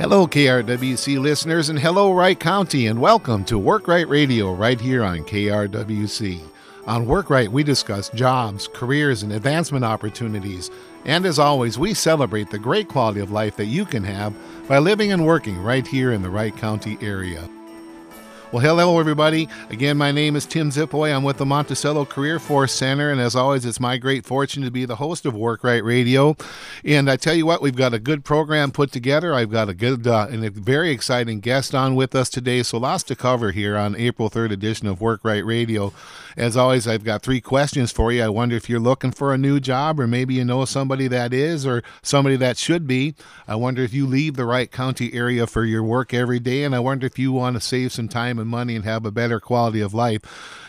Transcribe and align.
Hello, 0.00 0.26
KRWC 0.26 1.20
listeners, 1.20 1.68
and 1.68 1.78
hello, 1.78 2.10
Wright 2.14 2.40
County, 2.40 2.86
and 2.86 2.98
welcome 2.98 3.44
to 3.44 3.58
Work 3.58 3.86
Wright 3.86 4.08
Radio 4.08 4.54
right 4.54 4.80
here 4.80 5.04
on 5.04 5.18
KRWC. 5.18 6.40
On 6.86 7.04
Work 7.04 7.28
Wright, 7.28 7.52
we 7.52 7.62
discuss 7.62 8.08
jobs, 8.08 8.66
careers, 8.72 9.22
and 9.22 9.30
advancement 9.30 9.84
opportunities. 9.84 10.70
And 11.04 11.26
as 11.26 11.38
always, 11.38 11.78
we 11.78 11.92
celebrate 11.92 12.48
the 12.48 12.58
great 12.58 12.88
quality 12.88 13.20
of 13.20 13.30
life 13.30 13.56
that 13.56 13.66
you 13.66 13.84
can 13.84 14.02
have 14.04 14.34
by 14.66 14.78
living 14.78 15.12
and 15.12 15.26
working 15.26 15.58
right 15.62 15.86
here 15.86 16.12
in 16.12 16.22
the 16.22 16.30
Wright 16.30 16.56
County 16.56 16.96
area. 17.02 17.46
Well, 18.52 18.64
hello, 18.64 18.98
everybody. 18.98 19.48
Again, 19.70 19.96
my 19.96 20.10
name 20.10 20.34
is 20.34 20.44
Tim 20.44 20.70
Zipoy. 20.70 21.14
I'm 21.14 21.22
with 21.22 21.36
the 21.36 21.46
Monticello 21.46 22.04
Career 22.04 22.40
Force 22.40 22.72
Center, 22.72 23.12
and 23.12 23.20
as 23.20 23.36
always, 23.36 23.64
it's 23.64 23.78
my 23.78 23.96
great 23.96 24.26
fortune 24.26 24.64
to 24.64 24.72
be 24.72 24.84
the 24.84 24.96
host 24.96 25.24
of 25.24 25.36
Work 25.36 25.62
Wright 25.62 25.84
Radio. 25.84 26.36
And 26.84 27.08
I 27.08 27.14
tell 27.14 27.34
you 27.34 27.46
what, 27.46 27.62
we've 27.62 27.76
got 27.76 27.94
a 27.94 28.00
good 28.00 28.24
program 28.24 28.72
put 28.72 28.90
together. 28.90 29.34
I've 29.34 29.52
got 29.52 29.68
a 29.68 29.74
good 29.74 30.04
uh, 30.04 30.26
and 30.28 30.44
a 30.44 30.50
very 30.50 30.90
exciting 30.90 31.38
guest 31.38 31.76
on 31.76 31.94
with 31.94 32.12
us 32.16 32.28
today, 32.28 32.64
so 32.64 32.78
lots 32.78 33.04
to 33.04 33.14
cover 33.14 33.52
here 33.52 33.76
on 33.76 33.94
April 33.94 34.28
3rd 34.28 34.50
edition 34.50 34.88
of 34.88 35.00
Work 35.00 35.20
Wright 35.22 35.44
Radio. 35.44 35.92
As 36.36 36.56
always, 36.56 36.88
I've 36.88 37.04
got 37.04 37.22
three 37.22 37.40
questions 37.40 37.92
for 37.92 38.10
you. 38.10 38.24
I 38.24 38.30
wonder 38.30 38.56
if 38.56 38.68
you're 38.68 38.80
looking 38.80 39.12
for 39.12 39.32
a 39.32 39.38
new 39.38 39.60
job, 39.60 40.00
or 40.00 40.08
maybe 40.08 40.34
you 40.34 40.44
know 40.44 40.64
somebody 40.64 41.06
that 41.06 41.32
is, 41.32 41.64
or 41.64 41.84
somebody 42.02 42.34
that 42.38 42.58
should 42.58 42.88
be. 42.88 43.14
I 43.46 43.54
wonder 43.54 43.82
if 43.82 43.94
you 43.94 44.08
leave 44.08 44.34
the 44.34 44.44
Wright 44.44 44.72
County 44.72 45.14
area 45.14 45.46
for 45.46 45.64
your 45.64 45.84
work 45.84 46.12
every 46.12 46.40
day, 46.40 46.64
and 46.64 46.74
I 46.74 46.80
wonder 46.80 47.06
if 47.06 47.16
you 47.16 47.30
want 47.30 47.54
to 47.54 47.60
save 47.60 47.92
some 47.92 48.08
time 48.08 48.39
and 48.40 48.48
money 48.50 48.74
and 48.74 48.84
have 48.84 49.06
a 49.06 49.12
better 49.12 49.38
quality 49.38 49.80
of 49.80 49.94
life. 49.94 50.22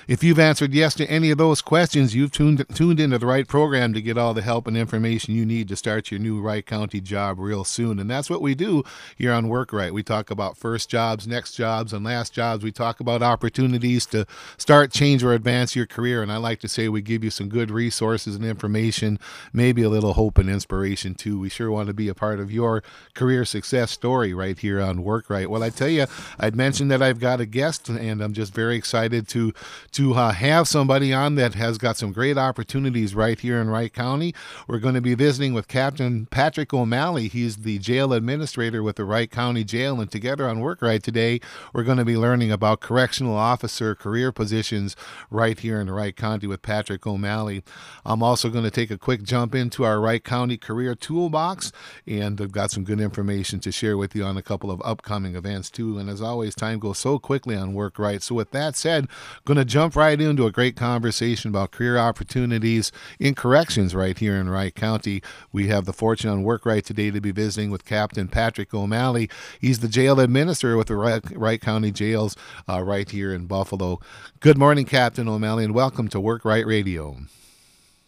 If 0.08 0.24
you've 0.24 0.40
answered 0.40 0.74
yes 0.74 0.94
to 0.96 1.10
any 1.10 1.32
of 1.32 1.38
those 1.38 1.62
questions, 1.62 2.14
you've 2.14 2.32
tuned 2.32 2.66
tuned 2.74 3.00
into 3.00 3.18
the 3.18 3.26
right 3.26 3.48
program 3.48 3.94
to 3.94 4.02
get 4.02 4.18
all 4.18 4.34
the 4.34 4.42
help 4.42 4.68
and 4.68 4.76
information 4.76 5.36
you 5.36 5.46
need 5.46 5.70
to 5.70 5.78
start 5.78 6.12
your 6.12 6.20
new 6.20 6.42
Wright 6.42 6.66
County 6.66 7.00
job 7.00 7.40
real 7.40 7.64
soon. 7.64 7.98
And 7.98 8.10
that's 8.10 8.30
what 8.30 8.42
we 8.42 8.54
do 8.54 8.84
here 9.16 9.32
on 9.32 9.48
Work 9.48 9.72
Wright. 9.72 9.94
We 9.94 10.04
talk 10.04 10.30
about 10.30 10.58
first 10.58 10.90
jobs, 10.90 11.28
next 11.28 11.54
jobs, 11.54 11.94
and 11.94 12.04
last 12.04 12.34
jobs. 12.34 12.62
We 12.62 12.74
talk 12.74 13.00
about 13.00 13.22
opportunities 13.22 14.06
to 14.08 14.26
start, 14.58 14.92
change, 14.92 15.24
or 15.24 15.32
advance 15.34 15.78
your 15.78 15.86
career. 15.86 16.22
And 16.22 16.32
I 16.32 16.38
like 16.38 16.60
to 16.60 16.68
say 16.68 16.90
we 16.90 17.02
give 17.02 17.24
you 17.24 17.30
some 17.30 17.48
good 17.48 17.72
resources 17.72 18.36
and 18.36 18.44
information, 18.44 19.18
maybe 19.54 19.82
a 19.82 19.90
little 19.90 20.14
hope 20.14 20.38
and 20.38 20.50
inspiration 20.50 21.16
too. 21.16 21.40
We 21.40 21.48
sure 21.48 21.72
want 21.72 21.88
to 21.88 21.94
be 21.94 22.10
a 22.10 22.16
part 22.16 22.42
of 22.42 22.52
your 22.52 22.84
career 23.14 23.46
success 23.46 23.92
story 23.92 24.34
right 24.34 24.60
here 24.60 24.82
on 24.82 25.04
Work 25.04 25.30
Wright. 25.30 25.50
Well, 25.50 25.64
I 25.64 25.70
tell 25.70 25.88
you, 25.88 26.08
I'd 26.40 26.56
mentioned 26.56 26.92
that 26.92 27.02
I've 27.02 27.20
got 27.20 27.40
a 27.40 27.46
guest, 27.46 27.61
and 27.62 28.22
I'm 28.22 28.34
just 28.34 28.54
very 28.54 28.76
excited 28.76 29.28
to 29.30 29.54
to 29.92 30.14
uh, 30.14 30.32
have 30.32 30.68
somebody 30.68 31.14
on 31.14 31.36
that 31.36 31.54
has 31.54 31.78
got 31.78 31.98
some 31.98 32.12
great 32.12 32.38
opportunities 32.38 33.14
right 33.14 33.40
here 33.40 33.62
in 33.62 33.70
Wright 33.70 33.94
County. 33.94 34.34
We're 34.68 34.80
going 34.80 34.96
to 34.96 35.02
be 35.02 35.14
visiting 35.14 35.54
with 35.54 35.68
Captain 35.68 36.26
Patrick 36.26 36.74
O'Malley. 36.74 37.28
He's 37.28 37.58
the 37.58 37.78
jail 37.80 38.14
administrator 38.14 38.82
with 38.82 38.96
the 38.96 39.06
Wright 39.06 39.30
County 39.30 39.64
Jail, 39.64 40.02
and 40.02 40.10
together 40.10 40.48
on 40.48 40.60
Work 40.60 40.82
Wright 40.82 41.02
today, 41.02 41.40
we're 41.74 41.84
going 41.84 41.98
to 41.98 42.06
be 42.06 42.18
learning 42.18 42.52
about 42.52 42.80
correctional 42.80 43.36
officer 43.36 43.94
career 43.96 44.32
positions 44.32 44.96
right 45.30 45.60
here 45.60 45.80
in 45.80 45.90
Wright 45.90 46.16
County 46.16 46.48
with 46.48 46.62
Patrick 46.62 47.06
O'Malley. 47.06 47.64
I'm 48.06 48.24
also 48.24 48.50
going 48.50 48.64
to 48.64 48.72
take 48.72 48.92
a 48.92 48.98
quick 48.98 49.24
jump 49.24 49.54
into 49.54 49.84
our 49.84 50.00
Wright 50.00 50.24
County 50.24 50.58
career 50.58 50.96
toolbox, 50.96 51.72
and 52.08 52.42
I've 52.42 52.52
got 52.52 52.72
some 52.72 52.84
good 52.84 53.00
information 53.00 53.60
to 53.60 53.72
share 53.72 53.98
with 53.98 54.16
you 54.16 54.24
on 54.24 54.38
a 54.38 54.42
couple 54.42 54.72
of 54.72 54.82
upcoming 54.84 55.36
events 55.36 55.70
too. 55.70 55.98
And 55.98 56.10
as 56.10 56.22
always, 56.22 56.56
time 56.56 56.80
goes 56.80 56.98
so 56.98 57.20
quickly 57.20 57.51
on 57.56 57.74
Work 57.74 58.00
Wright. 58.00 58.22
So 58.22 58.36
with 58.36 58.52
that 58.52 58.76
said, 58.76 59.08
going 59.46 59.58
to 59.58 59.66
jump 59.66 59.96
right 59.96 60.20
into 60.20 60.46
a 60.46 60.52
great 60.52 60.76
conversation 60.76 61.50
about 61.50 61.72
career 61.72 61.98
opportunities 61.98 62.92
in 63.20 63.36
corrections 63.36 63.94
right 63.96 64.18
here 64.18 64.36
in 64.36 64.50
Wright 64.50 64.74
County. 64.74 65.22
We 65.52 65.68
have 65.68 65.86
the 65.86 65.94
fortune 65.94 66.30
on 66.30 66.44
Work 66.44 66.66
Wright 66.66 66.84
today 66.84 67.12
to 67.12 67.22
be 67.22 67.32
visiting 67.32 67.72
with 67.72 67.86
Captain 67.86 68.28
Patrick 68.28 68.74
O'Malley. 68.74 69.30
He's 69.60 69.80
the 69.80 69.88
jail 69.88 70.20
administrator 70.20 70.78
with 70.78 70.88
the 70.88 70.96
Wright, 70.96 71.24
Wright 71.36 71.62
County 71.62 71.92
Jails 71.92 72.36
uh, 72.68 72.82
right 72.84 73.10
here 73.10 73.34
in 73.34 73.46
Buffalo. 73.46 74.00
Good 74.40 74.58
morning, 74.58 74.86
Captain 74.86 75.28
O'Malley, 75.28 75.64
and 75.64 75.74
welcome 75.74 76.08
to 76.10 76.20
Work 76.20 76.46
Wright 76.46 76.66
Radio. 76.66 77.18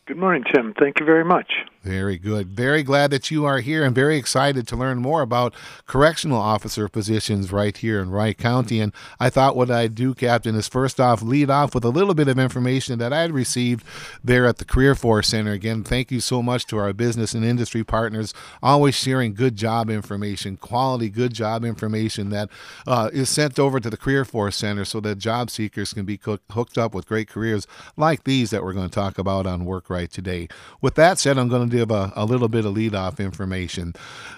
Good 0.06 0.18
morning, 0.18 0.44
Tim. 0.54 0.74
Thank 0.78 1.00
you 1.00 1.06
very 1.06 1.24
much. 1.24 1.52
Very 1.84 2.18
good. 2.18 2.48
Very 2.48 2.82
glad 2.82 3.12
that 3.12 3.30
you 3.30 3.44
are 3.44 3.60
here 3.60 3.84
and 3.84 3.94
very 3.94 4.16
excited 4.16 4.66
to 4.70 4.78
learn 4.78 5.00
more 5.00 5.22
about 5.22 5.54
correctional 5.86 6.40
officer 6.40 6.88
positions 6.88 7.52
right 7.52 7.76
here 7.76 8.00
in 8.00 8.10
Wright 8.10 8.38
County. 8.38 8.80
And 8.80 8.94
I 9.20 9.30
thought 9.30 9.58
what 9.58 9.70
I'd 9.70 9.94
do, 9.94 10.14
Captain, 10.14 10.56
is 10.56 10.70
first 10.70 11.02
off 11.02 11.22
lead 11.22 11.50
off 11.50 11.76
with 11.76 11.84
a 11.84 11.90
little 11.90 12.14
bit 12.14 12.30
of 12.30 12.40
information 12.40 13.00
that 13.00 13.12
I 13.12 13.20
had 13.24 13.34
received 13.34 13.86
there 14.24 14.46
at 14.46 14.60
the 14.60 14.66
Career 14.66 14.96
Force 14.96 15.28
Center. 15.28 15.52
Again, 15.52 15.84
thank 15.84 16.10
you 16.10 16.22
so 16.22 16.42
much 16.42 16.66
to 16.68 16.78
our 16.78 16.94
business 16.94 17.34
and 17.34 17.44
industry 17.44 17.84
partners, 17.84 18.34
always 18.62 18.96
sharing 18.96 19.34
good 19.34 19.58
job 19.58 19.90
information, 19.90 20.56
quality 20.56 21.10
good 21.10 21.34
job 21.34 21.66
information 21.66 22.30
that 22.30 22.50
uh, 22.88 23.10
is 23.12 23.28
sent 23.28 23.60
over 23.60 23.82
to 23.82 23.90
the 23.90 23.98
Career 23.98 24.24
Force 24.24 24.56
Center 24.56 24.86
so 24.86 25.02
that 25.02 25.18
job 25.18 25.50
seekers 25.50 25.94
can 25.94 26.06
be 26.06 26.18
hooked 26.52 26.78
up 26.78 26.96
with 26.96 27.08
great 27.08 27.28
careers 27.28 27.68
like 27.98 28.24
these 28.24 28.52
that 28.52 28.64
we're 28.64 28.72
going 28.72 28.90
to 28.90 28.96
talk 28.96 29.18
about 29.18 29.46
on 29.46 29.66
Work 29.66 29.90
Wright 29.90 30.10
today. 30.10 30.48
With 30.80 30.96
that 30.96 31.20
said, 31.20 31.38
I'm 31.38 31.50
going 31.50 31.70
to 31.70 31.73
give 31.74 31.92
a, 31.92 32.14
a 32.16 32.26
little 32.26 32.48
bit 32.48 32.66
of 32.66 32.74
lead 32.74 32.94
off 32.94 33.20
information. 33.20 33.94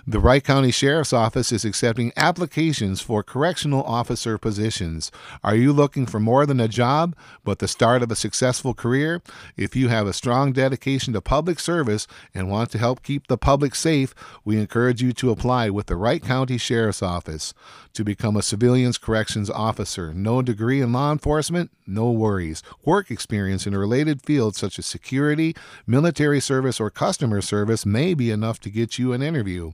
The 0.07 0.19
Wright 0.19 0.43
County 0.43 0.71
Sheriff's 0.71 1.13
Office 1.13 1.51
is 1.51 1.65
accepting 1.65 2.13
applications 2.15 3.01
for 3.01 3.23
correctional 3.23 3.83
officer 3.83 4.37
positions. 4.37 5.11
Are 5.43 5.55
you 5.55 5.73
looking 5.73 6.05
for 6.05 6.19
more 6.19 6.45
than 6.45 6.59
a 6.59 6.67
job, 6.67 7.15
but 7.43 7.59
the 7.59 7.67
start 7.67 8.01
of 8.01 8.11
a 8.11 8.15
successful 8.15 8.73
career? 8.73 9.21
If 9.57 9.75
you 9.75 9.89
have 9.89 10.07
a 10.07 10.13
strong 10.13 10.53
dedication 10.53 11.13
to 11.13 11.21
public 11.21 11.59
service 11.59 12.07
and 12.33 12.49
want 12.49 12.71
to 12.71 12.77
help 12.77 13.03
keep 13.03 13.27
the 13.27 13.37
public 13.37 13.75
safe, 13.75 14.15
we 14.45 14.57
encourage 14.57 15.01
you 15.01 15.11
to 15.13 15.31
apply 15.31 15.69
with 15.69 15.87
the 15.87 15.97
Wright 15.97 16.23
County 16.23 16.57
Sheriff's 16.57 17.03
Office 17.03 17.53
to 17.93 18.03
become 18.03 18.35
a 18.35 18.41
civilian's 18.41 18.97
corrections 18.97 19.49
officer. 19.49 20.13
No 20.13 20.41
degree 20.41 20.81
in 20.81 20.93
law 20.93 21.11
enforcement? 21.11 21.71
No 21.87 22.11
worries. 22.11 22.61
Work 22.83 23.09
experience 23.09 23.65
in 23.65 23.73
a 23.73 23.79
related 23.79 24.21
field 24.21 24.55
such 24.55 24.77
as 24.77 24.85
security, 24.85 25.55
military 25.87 26.39
service, 26.39 26.79
or 26.79 26.89
customer 26.89 27.24
service 27.41 27.85
may 27.85 28.13
be 28.13 28.31
enough 28.31 28.59
to 28.61 28.69
get 28.69 28.97
you 28.97 29.13
an 29.13 29.21
interview. 29.21 29.71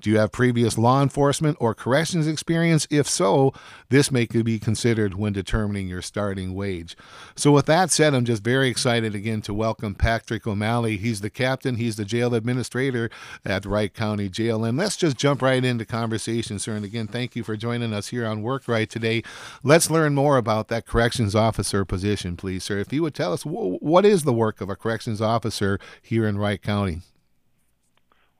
Do 0.00 0.10
you 0.10 0.18
have 0.18 0.32
previous 0.32 0.78
law 0.78 1.02
enforcement 1.02 1.56
or 1.60 1.74
corrections 1.74 2.26
experience? 2.26 2.86
If 2.90 3.08
so, 3.08 3.52
this 3.88 4.12
may 4.12 4.26
be 4.26 4.58
considered 4.58 5.14
when 5.14 5.32
determining 5.32 5.88
your 5.88 6.02
starting 6.02 6.54
wage. 6.54 6.96
So, 7.34 7.52
with 7.52 7.66
that 7.66 7.90
said, 7.90 8.14
I'm 8.14 8.24
just 8.24 8.42
very 8.42 8.68
excited 8.68 9.14
again 9.14 9.42
to 9.42 9.54
welcome 9.54 9.94
Patrick 9.94 10.46
O'Malley. 10.46 10.96
He's 10.96 11.20
the 11.20 11.30
captain, 11.30 11.76
he's 11.76 11.96
the 11.96 12.04
jail 12.04 12.34
administrator 12.34 13.10
at 13.44 13.66
Wright 13.66 13.92
County 13.92 14.28
Jail. 14.28 14.64
And 14.64 14.78
let's 14.78 14.96
just 14.96 15.16
jump 15.16 15.42
right 15.42 15.64
into 15.64 15.84
conversation, 15.84 16.58
sir. 16.58 16.74
And 16.74 16.84
again, 16.84 17.06
thank 17.06 17.34
you 17.34 17.42
for 17.42 17.56
joining 17.56 17.92
us 17.92 18.08
here 18.08 18.26
on 18.26 18.42
Work 18.42 18.68
Wright 18.68 18.88
today. 18.88 19.22
Let's 19.62 19.90
learn 19.90 20.14
more 20.14 20.36
about 20.36 20.68
that 20.68 20.86
corrections 20.86 21.34
officer 21.34 21.84
position, 21.84 22.36
please, 22.36 22.64
sir. 22.64 22.78
If 22.78 22.92
you 22.92 23.02
would 23.02 23.14
tell 23.14 23.32
us 23.32 23.42
what 23.42 24.04
is 24.04 24.22
the 24.22 24.32
work 24.32 24.60
of 24.60 24.70
a 24.70 24.76
corrections 24.76 25.20
officer 25.20 25.78
here 26.00 26.26
in 26.26 26.38
Wright 26.38 26.62
County? 26.62 27.00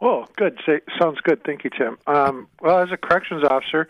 Oh, 0.01 0.27
good. 0.37 0.61
Sounds 0.99 1.21
good. 1.23 1.43
Thank 1.45 1.65
you, 1.65 1.71
Tim. 1.71 1.99
Um, 2.07 2.49
well, 2.61 2.81
as 2.81 2.91
a 2.93 2.97
corrections 2.97 3.45
officer, 3.45 3.89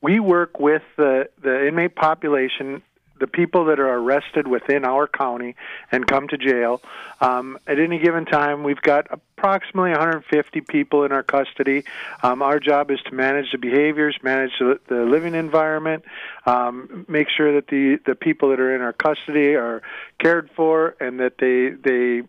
we 0.00 0.20
work 0.20 0.60
with 0.60 0.82
the, 0.96 1.28
the 1.42 1.66
inmate 1.66 1.96
population, 1.96 2.82
the 3.18 3.26
people 3.26 3.66
that 3.66 3.80
are 3.80 3.88
arrested 3.88 4.46
within 4.46 4.84
our 4.84 5.08
county 5.08 5.56
and 5.90 6.06
come 6.06 6.28
to 6.28 6.38
jail. 6.38 6.80
Um, 7.20 7.58
at 7.66 7.80
any 7.80 7.98
given 7.98 8.26
time, 8.26 8.62
we've 8.62 8.80
got 8.80 9.08
approximately 9.10 9.90
150 9.90 10.60
people 10.62 11.04
in 11.04 11.10
our 11.10 11.24
custody. 11.24 11.84
Um, 12.22 12.42
our 12.42 12.60
job 12.60 12.90
is 12.92 13.00
to 13.06 13.14
manage 13.14 13.50
the 13.50 13.58
behaviors, 13.58 14.16
manage 14.22 14.52
the, 14.60 14.78
the 14.88 15.04
living 15.04 15.34
environment, 15.34 16.04
um, 16.46 17.04
make 17.08 17.28
sure 17.28 17.54
that 17.54 17.66
the, 17.66 17.98
the 18.06 18.14
people 18.14 18.50
that 18.50 18.60
are 18.60 18.74
in 18.74 18.82
our 18.82 18.92
custody 18.92 19.54
are 19.56 19.82
cared 20.20 20.48
for 20.54 20.94
and 21.00 21.18
that 21.20 21.38
they 21.38 21.70
they 21.70 22.22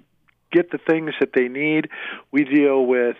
get 0.51 0.71
the 0.71 0.77
things 0.77 1.11
that 1.19 1.31
they 1.33 1.47
need. 1.47 1.89
We 2.31 2.43
deal 2.43 2.85
with 2.85 3.17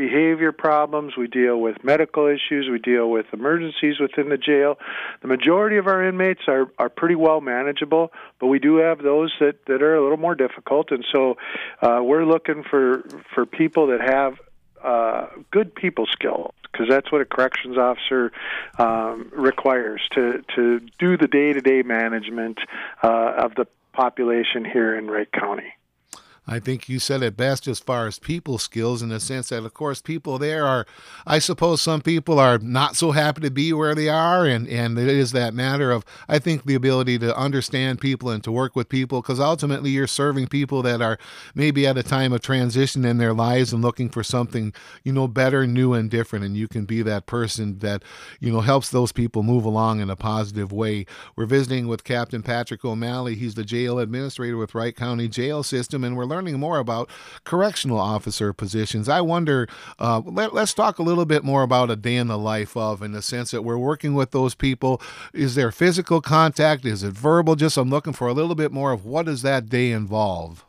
behavior 0.00 0.50
problems, 0.50 1.12
we 1.14 1.26
deal 1.26 1.60
with 1.60 1.84
medical 1.84 2.26
issues, 2.26 2.70
we 2.70 2.78
deal 2.78 3.10
with 3.10 3.26
emergencies 3.34 4.00
within 4.00 4.30
the 4.30 4.38
jail. 4.38 4.78
The 5.20 5.28
majority 5.28 5.76
of 5.76 5.86
our 5.86 6.02
inmates 6.02 6.40
are, 6.48 6.70
are 6.78 6.88
pretty 6.88 7.16
well 7.16 7.42
manageable, 7.42 8.10
but 8.38 8.46
we 8.46 8.58
do 8.58 8.76
have 8.76 9.02
those 9.02 9.30
that, 9.40 9.66
that 9.66 9.82
are 9.82 9.94
a 9.94 10.02
little 10.02 10.16
more 10.16 10.34
difficult. 10.34 10.90
And 10.90 11.04
so 11.12 11.36
uh, 11.82 12.00
we're 12.02 12.24
looking 12.24 12.62
for, 12.62 13.04
for 13.34 13.44
people 13.44 13.88
that 13.88 14.00
have 14.00 14.40
uh, 14.82 15.26
good 15.50 15.74
people 15.74 16.06
skills 16.06 16.54
because 16.72 16.86
that's 16.88 17.12
what 17.12 17.20
a 17.20 17.26
corrections 17.26 17.76
officer 17.76 18.32
um, 18.78 19.30
requires 19.32 20.00
to, 20.12 20.42
to 20.56 20.80
do 20.98 21.18
the 21.18 21.28
day 21.28 21.52
to 21.52 21.60
day 21.60 21.82
management 21.82 22.58
uh, 23.02 23.34
of 23.36 23.54
the 23.54 23.66
population 23.92 24.64
here 24.64 24.96
in 24.96 25.08
Wright 25.08 25.30
County. 25.30 25.74
I 26.50 26.58
think 26.58 26.88
you 26.88 26.98
said 26.98 27.22
it 27.22 27.36
best 27.36 27.68
as 27.68 27.78
far 27.78 28.08
as 28.08 28.18
people 28.18 28.58
skills 28.58 29.02
in 29.02 29.10
the 29.10 29.20
sense 29.20 29.50
that, 29.50 29.64
of 29.64 29.72
course, 29.72 30.02
people 30.02 30.36
there 30.36 30.66
are, 30.66 30.84
I 31.24 31.38
suppose 31.38 31.80
some 31.80 32.00
people 32.00 32.40
are 32.40 32.58
not 32.58 32.96
so 32.96 33.12
happy 33.12 33.42
to 33.42 33.52
be 33.52 33.72
where 33.72 33.94
they 33.94 34.08
are. 34.08 34.44
And, 34.46 34.66
and 34.66 34.98
it 34.98 35.06
is 35.06 35.30
that 35.30 35.54
matter 35.54 35.92
of, 35.92 36.04
I 36.28 36.40
think, 36.40 36.64
the 36.64 36.74
ability 36.74 37.20
to 37.20 37.36
understand 37.36 38.00
people 38.00 38.30
and 38.30 38.42
to 38.42 38.50
work 38.50 38.74
with 38.74 38.88
people 38.88 39.22
because 39.22 39.38
ultimately 39.38 39.90
you're 39.90 40.08
serving 40.08 40.48
people 40.48 40.82
that 40.82 41.00
are 41.00 41.18
maybe 41.54 41.86
at 41.86 41.96
a 41.96 42.02
time 42.02 42.32
of 42.32 42.40
transition 42.40 43.04
in 43.04 43.18
their 43.18 43.32
lives 43.32 43.72
and 43.72 43.80
looking 43.80 44.08
for 44.08 44.24
something, 44.24 44.72
you 45.04 45.12
know, 45.12 45.28
better, 45.28 45.68
new, 45.68 45.94
and 45.94 46.10
different. 46.10 46.44
And 46.44 46.56
you 46.56 46.66
can 46.66 46.84
be 46.84 47.00
that 47.02 47.26
person 47.26 47.78
that, 47.78 48.02
you 48.40 48.52
know, 48.52 48.60
helps 48.60 48.90
those 48.90 49.12
people 49.12 49.44
move 49.44 49.64
along 49.64 50.00
in 50.00 50.10
a 50.10 50.16
positive 50.16 50.72
way. 50.72 51.06
We're 51.36 51.46
visiting 51.46 51.86
with 51.86 52.02
Captain 52.02 52.42
Patrick 52.42 52.84
O'Malley. 52.84 53.36
He's 53.36 53.54
the 53.54 53.62
jail 53.62 54.00
administrator 54.00 54.56
with 54.56 54.74
Wright 54.74 54.96
County 54.96 55.28
Jail 55.28 55.62
System, 55.62 56.02
and 56.02 56.16
we're 56.16 56.24
learning 56.24 56.39
more 56.48 56.78
about 56.78 57.10
correctional 57.44 57.98
officer 57.98 58.52
positions. 58.52 59.08
I 59.08 59.20
wonder, 59.20 59.68
uh, 59.98 60.22
let, 60.24 60.52
us 60.52 60.74
talk 60.74 60.98
a 60.98 61.02
little 61.02 61.24
bit 61.24 61.44
more 61.44 61.62
about 61.62 61.90
a 61.90 61.96
day 61.96 62.16
in 62.16 62.28
the 62.28 62.38
life 62.38 62.76
of, 62.76 63.02
in 63.02 63.12
the 63.12 63.22
sense 63.22 63.50
that 63.50 63.62
we're 63.62 63.78
working 63.78 64.14
with 64.14 64.30
those 64.30 64.54
people. 64.54 65.00
Is 65.32 65.54
there 65.54 65.70
physical 65.70 66.20
contact? 66.20 66.84
Is 66.84 67.02
it 67.02 67.12
verbal? 67.12 67.56
Just 67.56 67.76
I'm 67.76 67.90
looking 67.90 68.12
for 68.12 68.28
a 68.28 68.32
little 68.32 68.54
bit 68.54 68.72
more 68.72 68.92
of 68.92 69.04
what 69.04 69.26
does 69.26 69.42
that 69.42 69.68
day 69.68 69.92
involve? 69.92 70.64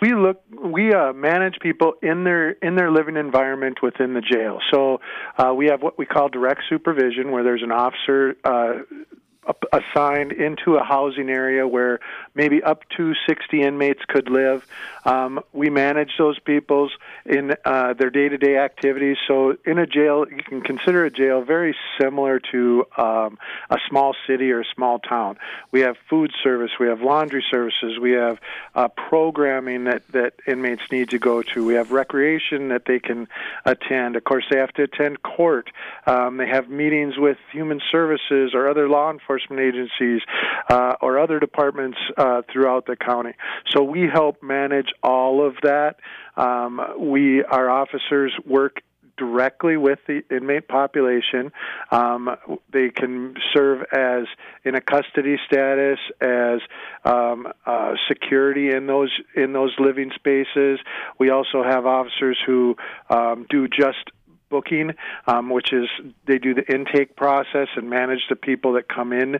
we 0.00 0.14
look 0.14 0.42
we 0.62 0.92
uh, 0.92 1.12
manage 1.12 1.54
people 1.60 1.94
in 2.02 2.24
their 2.24 2.50
in 2.50 2.76
their 2.76 2.90
living 2.90 3.16
environment 3.16 3.78
within 3.82 4.14
the 4.14 4.20
jail 4.20 4.58
so 4.70 5.00
uh, 5.38 5.52
we 5.54 5.66
have 5.66 5.82
what 5.82 5.98
we 5.98 6.06
call 6.06 6.28
direct 6.28 6.62
supervision 6.68 7.30
where 7.30 7.42
there's 7.42 7.62
an 7.62 7.72
officer 7.72 8.36
uh, 8.44 8.74
assigned 9.72 10.32
into 10.32 10.76
a 10.76 10.82
housing 10.82 11.28
area 11.28 11.66
where 11.66 12.00
maybe 12.34 12.62
up 12.62 12.88
to 12.96 13.14
60 13.26 13.62
inmates 13.62 14.00
could 14.06 14.28
live. 14.28 14.66
Um, 15.04 15.40
we 15.52 15.70
manage 15.70 16.12
those 16.18 16.38
people's 16.38 16.92
in 17.24 17.54
uh, 17.64 17.92
their 17.94 18.10
day-to-day 18.10 18.56
activities. 18.56 19.16
So 19.26 19.56
in 19.64 19.78
a 19.78 19.86
jail, 19.86 20.26
you 20.28 20.42
can 20.42 20.62
consider 20.62 21.04
a 21.04 21.10
jail 21.10 21.42
very 21.42 21.76
similar 22.00 22.40
to 22.52 22.86
um, 22.96 23.38
a 23.70 23.78
small 23.88 24.14
city 24.26 24.50
or 24.50 24.60
a 24.60 24.66
small 24.74 24.98
town. 24.98 25.38
We 25.70 25.80
have 25.80 25.96
food 26.10 26.32
service, 26.42 26.72
we 26.80 26.88
have 26.88 27.00
laundry 27.00 27.44
services, 27.48 27.98
we 28.00 28.12
have 28.12 28.40
uh, 28.74 28.88
programming 28.88 29.84
that 29.84 30.06
that 30.08 30.34
inmates 30.46 30.82
need 30.90 31.10
to 31.10 31.18
go 31.18 31.42
to. 31.42 31.64
We 31.64 31.74
have 31.74 31.92
recreation 31.92 32.68
that 32.68 32.84
they 32.86 32.98
can 32.98 33.28
attend. 33.64 34.16
Of 34.16 34.24
course, 34.24 34.44
they 34.50 34.58
have 34.58 34.72
to 34.74 34.82
attend 34.82 35.22
court. 35.22 35.70
Um, 36.06 36.36
they 36.36 36.48
have 36.48 36.68
meetings 36.68 37.16
with 37.16 37.38
human 37.52 37.80
services 37.92 38.52
or 38.54 38.68
other 38.68 38.88
law 38.88 39.10
enforcement 39.10 39.35
agencies 39.50 40.22
uh, 40.70 40.94
or 41.00 41.18
other 41.18 41.38
departments 41.38 41.98
uh, 42.16 42.42
throughout 42.52 42.86
the 42.86 42.96
county. 42.96 43.32
So 43.74 43.82
we 43.82 44.08
help 44.12 44.42
manage 44.42 44.88
all 45.02 45.46
of 45.46 45.54
that. 45.62 45.96
Um, 46.36 46.80
we, 46.98 47.42
our 47.42 47.70
officers 47.70 48.32
work 48.44 48.82
directly 49.16 49.76
with 49.76 49.98
the 50.06 50.22
inmate 50.30 50.68
population. 50.68 51.52
Um, 51.90 52.36
they 52.72 52.90
can 52.90 53.34
serve 53.54 53.82
as 53.92 54.24
in 54.64 54.74
a 54.74 54.80
custody 54.80 55.36
status 55.46 55.98
as 56.20 56.60
um, 57.04 57.46
uh, 57.64 57.94
security 58.08 58.70
in 58.70 58.86
those 58.86 59.10
in 59.34 59.52
those 59.52 59.74
living 59.78 60.10
spaces. 60.14 60.78
We 61.18 61.30
also 61.30 61.62
have 61.62 61.86
officers 61.86 62.38
who 62.46 62.76
um, 63.08 63.46
do 63.48 63.68
just 63.68 64.10
booking, 64.48 64.92
um, 65.26 65.50
which 65.50 65.72
is 65.72 65.88
they 66.26 66.38
do 66.38 66.54
the 66.54 66.64
intake 66.72 67.16
process 67.16 67.68
and 67.76 67.90
manage 67.90 68.22
the 68.28 68.36
people 68.36 68.74
that 68.74 68.88
come 68.88 69.12
in 69.12 69.32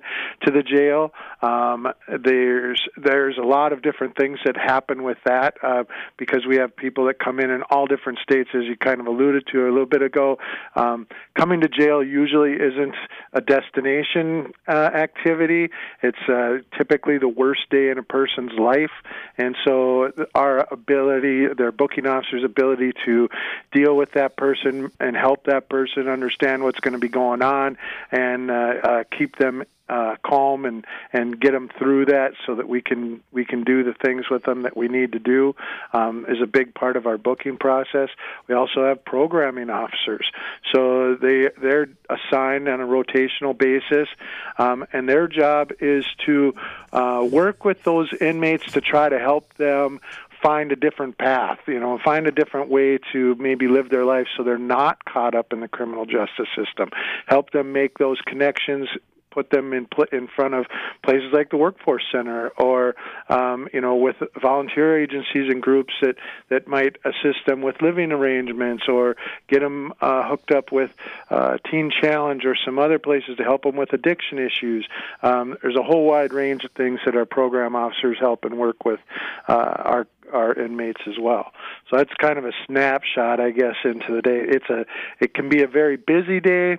to 0.42 0.50
the 0.50 0.62
jail. 0.62 1.12
Um, 1.42 1.88
there's 2.08 2.82
there's 2.96 3.38
a 3.38 3.46
lot 3.46 3.72
of 3.72 3.82
different 3.82 4.16
things 4.16 4.38
that 4.44 4.56
happen 4.56 5.02
with 5.02 5.18
that 5.24 5.54
uh, 5.62 5.84
because 6.16 6.46
we 6.48 6.56
have 6.56 6.74
people 6.76 7.06
that 7.06 7.18
come 7.18 7.40
in 7.40 7.50
in 7.50 7.62
all 7.70 7.86
different 7.86 8.18
states, 8.20 8.50
as 8.54 8.64
you 8.64 8.76
kind 8.76 9.00
of 9.00 9.06
alluded 9.06 9.46
to 9.52 9.64
a 9.64 9.70
little 9.70 9.86
bit 9.86 10.02
ago. 10.02 10.38
Um, 10.74 11.06
coming 11.38 11.60
to 11.60 11.68
jail 11.68 12.02
usually 12.02 12.52
isn't 12.52 12.94
a 13.32 13.40
destination 13.40 14.52
uh, 14.68 14.72
activity. 14.72 15.68
It's 16.02 16.28
uh, 16.28 16.58
typically 16.76 17.18
the 17.18 17.28
worst 17.28 17.68
day 17.70 17.90
in 17.90 17.98
a 17.98 18.02
person's 18.02 18.52
life, 18.58 18.90
and 19.38 19.56
so 19.64 20.12
our 20.34 20.66
ability, 20.70 21.46
their 21.56 21.72
booking 21.72 22.06
officer's 22.06 22.44
ability 22.44 22.92
to 23.04 23.28
deal 23.72 23.96
with 23.96 24.12
that 24.12 24.36
person 24.36 24.90
and 25.06 25.16
help 25.16 25.44
that 25.44 25.68
person 25.68 26.08
understand 26.08 26.62
what's 26.62 26.80
going 26.80 26.92
to 26.92 26.98
be 26.98 27.08
going 27.08 27.42
on 27.42 27.78
and 28.10 28.50
uh, 28.50 28.54
uh, 28.54 29.04
keep 29.16 29.36
them 29.36 29.64
uh, 29.88 30.16
calm 30.24 30.64
and 30.64 30.84
and 31.12 31.40
get 31.40 31.52
them 31.52 31.70
through 31.78 32.06
that 32.06 32.32
so 32.44 32.56
that 32.56 32.68
we 32.68 32.82
can 32.82 33.20
we 33.30 33.44
can 33.44 33.62
do 33.62 33.84
the 33.84 33.94
things 33.94 34.28
with 34.28 34.42
them 34.42 34.62
that 34.62 34.76
we 34.76 34.88
need 34.88 35.12
to 35.12 35.18
do 35.18 35.54
um, 35.92 36.26
is 36.28 36.42
a 36.42 36.46
big 36.46 36.74
part 36.74 36.96
of 36.96 37.06
our 37.06 37.16
booking 37.16 37.56
process. 37.56 38.08
We 38.48 38.54
also 38.54 38.84
have 38.84 39.04
programming 39.04 39.70
officers, 39.70 40.28
so 40.72 41.14
they 41.14 41.50
they're 41.60 41.88
assigned 42.10 42.68
on 42.68 42.80
a 42.80 42.86
rotational 42.86 43.56
basis, 43.56 44.08
um, 44.58 44.86
and 44.92 45.08
their 45.08 45.28
job 45.28 45.70
is 45.78 46.04
to 46.26 46.54
uh, 46.92 47.26
work 47.30 47.64
with 47.64 47.84
those 47.84 48.12
inmates 48.20 48.72
to 48.72 48.80
try 48.80 49.08
to 49.08 49.18
help 49.20 49.54
them 49.54 50.00
find 50.42 50.72
a 50.72 50.76
different 50.76 51.18
path, 51.18 51.58
you 51.66 51.80
know, 51.80 51.98
find 52.04 52.26
a 52.26 52.30
different 52.32 52.70
way 52.70 52.98
to 53.12 53.34
maybe 53.36 53.68
live 53.68 53.90
their 53.90 54.04
life 54.04 54.26
so 54.36 54.42
they're 54.42 54.58
not 54.58 55.04
caught 55.04 55.34
up 55.34 55.52
in 55.52 55.60
the 55.60 55.68
criminal 55.68 56.04
justice 56.04 56.48
system. 56.56 56.90
Help 57.26 57.50
them 57.50 57.72
make 57.72 57.98
those 57.98 58.20
connections 58.26 58.88
put 59.36 59.50
them 59.50 59.74
in 59.74 59.86
pl- 59.86 60.06
in 60.12 60.26
front 60.34 60.54
of 60.54 60.64
places 61.04 61.30
like 61.30 61.50
the 61.50 61.58
workforce 61.58 62.02
center 62.10 62.48
or 62.56 62.94
um, 63.28 63.68
you 63.72 63.82
know 63.82 63.94
with 63.94 64.16
volunteer 64.40 64.98
agencies 64.98 65.50
and 65.50 65.62
groups 65.62 65.92
that 66.00 66.16
that 66.48 66.66
might 66.66 66.96
assist 67.04 67.44
them 67.46 67.60
with 67.60 67.76
living 67.82 68.12
arrangements 68.12 68.84
or 68.88 69.14
get 69.46 69.60
them 69.60 69.92
uh, 70.00 70.26
hooked 70.26 70.52
up 70.52 70.72
with 70.72 70.90
uh, 71.28 71.58
Teen 71.70 71.92
Challenge 72.00 72.46
or 72.46 72.56
some 72.64 72.78
other 72.78 72.98
places 72.98 73.36
to 73.36 73.42
help 73.42 73.64
them 73.64 73.76
with 73.76 73.92
addiction 73.92 74.38
issues. 74.38 74.88
Um, 75.22 75.54
there's 75.60 75.76
a 75.76 75.82
whole 75.82 76.06
wide 76.06 76.32
range 76.32 76.64
of 76.64 76.70
things 76.72 77.00
that 77.04 77.14
our 77.14 77.26
program 77.26 77.76
officers 77.76 78.16
help 78.18 78.46
and 78.46 78.56
work 78.56 78.86
with 78.86 79.00
uh, 79.48 79.52
our 79.52 80.06
our 80.32 80.52
inmates 80.54 81.00
as 81.06 81.14
well. 81.20 81.52
So 81.90 81.96
that's 81.96 82.12
kind 82.20 82.38
of 82.38 82.44
a 82.44 82.52
snapshot, 82.66 83.40
I 83.40 83.50
guess, 83.50 83.76
into 83.84 84.14
the 84.14 84.22
day. 84.22 84.40
It's 84.40 84.70
a 84.70 84.86
it 85.20 85.34
can 85.34 85.48
be 85.48 85.62
a 85.62 85.68
very 85.68 85.96
busy 85.96 86.40
day 86.40 86.78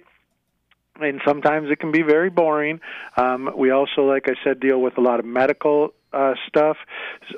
and 0.99 1.21
sometimes 1.25 1.69
it 1.69 1.79
can 1.79 1.91
be 1.91 2.01
very 2.01 2.29
boring. 2.29 2.79
Um, 3.15 3.51
we 3.55 3.71
also, 3.71 4.01
like 4.03 4.27
I 4.27 4.33
said, 4.43 4.59
deal 4.59 4.81
with 4.81 4.97
a 4.97 5.01
lot 5.01 5.19
of 5.19 5.25
medical 5.25 5.93
uh, 6.13 6.35
stuff, 6.47 6.77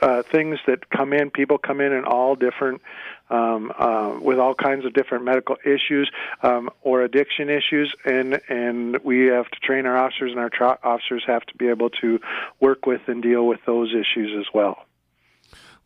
uh, 0.01 0.23
things 0.23 0.59
that 0.67 0.89
come 0.89 1.13
in. 1.13 1.31
People 1.31 1.57
come 1.57 1.81
in 1.81 1.91
in 1.91 2.05
all 2.05 2.35
different, 2.35 2.81
um, 3.29 3.71
uh, 3.77 4.17
with 4.21 4.39
all 4.39 4.53
kinds 4.53 4.85
of 4.85 4.93
different 4.93 5.25
medical 5.25 5.57
issues 5.65 6.09
um, 6.43 6.69
or 6.81 7.01
addiction 7.01 7.49
issues, 7.49 7.93
and 8.05 8.39
and 8.47 8.97
we 9.03 9.25
have 9.27 9.49
to 9.49 9.59
train 9.59 9.85
our 9.85 9.97
officers, 9.97 10.31
and 10.31 10.39
our 10.39 10.49
tra- 10.49 10.79
officers 10.83 11.23
have 11.27 11.45
to 11.47 11.55
be 11.55 11.67
able 11.67 11.89
to 11.89 12.19
work 12.59 12.85
with 12.85 13.01
and 13.07 13.23
deal 13.23 13.45
with 13.45 13.59
those 13.65 13.89
issues 13.93 14.37
as 14.39 14.45
well 14.53 14.85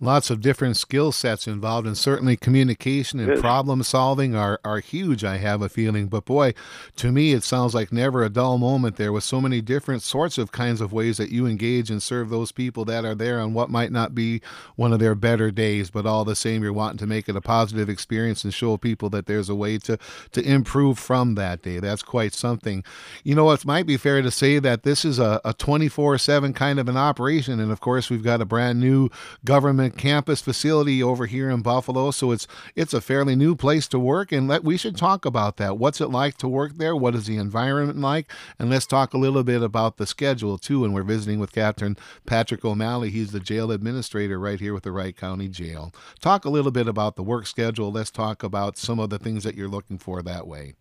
lots 0.04 0.30
of 0.30 0.42
different 0.42 0.78
skill 0.78 1.12
sets 1.12 1.48
involved, 1.48 1.88
and 1.88 1.98
certainly 1.98 2.36
communication 2.36 3.19
and 3.19 3.40
problem 3.40 3.83
solving 3.83 4.36
are, 4.36 4.60
are 4.64 4.80
huge, 4.80 5.24
I 5.24 5.38
have 5.38 5.62
a 5.62 5.69
feeling. 5.69 6.07
But 6.07 6.26
boy, 6.26 6.54
to 6.98 7.12
me, 7.12 7.33
it 7.33 7.44
sounds 7.44 7.74
like 7.74 7.92
never 7.92 8.24
a 8.24 8.30
dull 8.30 8.57
moment 8.57 8.98
there 8.98 9.12
with 9.12 9.24
so 9.24 9.40
many 9.42 9.62
different 9.62 10.02
sorts 10.02 10.38
of 10.38 10.52
kinds 10.52 10.81
of 10.81 10.94
ways 10.94 11.18
that 11.18 11.31
you 11.31 11.45
engage 11.45 11.90
and 11.90 12.02
serve 12.02 12.30
those 12.30 12.52
people 12.52 12.86
that 12.86 13.06
are 13.06 13.16
there 13.16 13.40
on 13.40 13.54
what 13.54 13.69
might 13.69 13.92
not 13.92 14.14
be 14.14 14.42
one 14.76 14.94
of 14.94 15.00
their 15.00 15.16
better 15.16 15.52
days, 15.52 15.90
but 15.90 16.06
all 16.06 16.26
the 16.26 16.36
same, 16.36 16.64
you're 16.64 16.74
wanting 16.74 16.98
to 16.98 17.07
make 17.07 17.30
it 17.30 17.36
a 17.36 17.42
positive 17.42 17.90
experience 17.90 18.44
and 18.44 18.54
show 18.54 18.78
people 18.78 19.10
that 19.10 19.26
there's 19.26 19.50
a 19.50 19.56
way 19.56 19.78
to, 19.78 19.98
to 20.31 20.42
improve 20.42 21.00
from 21.00 21.36
that 21.36 21.62
day. 21.62 21.80
That's 21.80 22.04
quite 22.04 22.33
something. 22.33 22.83
You 23.24 23.36
know, 23.36 23.52
it 23.52 23.66
might 23.66 23.86
be 23.86 23.98
fair 23.98 24.22
to 24.22 24.31
say 24.31 24.60
that 24.60 24.83
this 24.83 25.06
is 25.06 25.19
a 25.19 25.42
24 25.57 26.18
7 26.18 26.54
kind 26.54 26.80
of 26.80 26.90
an 26.90 26.98
operation. 26.98 27.60
And 27.60 27.72
of 27.72 27.80
course, 27.80 28.10
we've 28.10 28.24
got 28.24 28.42
a 28.42 28.45
brand 28.45 28.80
new 28.80 29.10
government 29.45 29.93
campus 29.97 30.42
facility 30.42 31.02
over 31.02 31.26
here 31.26 31.50
in 31.50 31.62
Buffalo, 31.62 32.12
so 32.12 32.31
it's 32.31 32.47
it's 32.76 32.94
a 32.94 33.02
fairly 33.02 33.35
new 33.35 33.56
place 33.56 33.88
to 33.90 34.00
work, 34.00 34.31
and 34.31 34.47
let, 34.47 34.64
we 34.64 34.78
should 34.78 34.97
talk 34.97 35.26
about 35.26 35.57
that. 35.57 35.78
What's 35.78 36.02
it 36.02 36.09
like 36.09 36.38
to 36.38 36.47
work 36.47 36.73
there? 36.78 36.95
What 36.95 37.16
is 37.16 37.26
the 37.26 37.38
environment 37.38 38.00
like? 38.00 38.31
And 38.59 38.69
let's 38.69 38.85
talk 38.85 39.14
a 39.14 39.18
little 39.18 39.44
bit 39.44 39.62
about 39.62 39.97
the 39.97 40.06
schedule 40.06 40.57
too. 40.57 40.83
And 40.83 40.94
we're 40.94 41.04
visiting 41.04 41.40
with 41.40 41.52
Captain 41.52 41.97
Patrick 42.26 42.66
O'Malley. 42.66 43.09
He's 43.09 43.31
the 43.31 43.40
jail 43.40 43.71
administrator 43.71 44.40
right 44.40 44.59
here 44.59 44.73
with 44.73 44.83
the 44.83 44.92
Wright 44.92 45.16
County 45.16 45.47
Jail. 45.47 45.94
Talk 46.19 46.45
a 46.45 46.50
little 46.50 46.71
bit 46.71 46.88
about 46.88 47.16
the 47.16 47.23
work 47.23 47.47
schedule. 47.47 47.92
Let's 47.92 48.12
talk 48.12 48.44
about 48.44 48.78
some 48.78 49.00
of 49.00 49.09
the 49.09 49.19
things 49.19 49.44
that 49.44 49.56
you're 49.56 49.68
looking 49.68 49.97
for 49.97 50.21
that 50.21 50.47
way. 50.47 50.76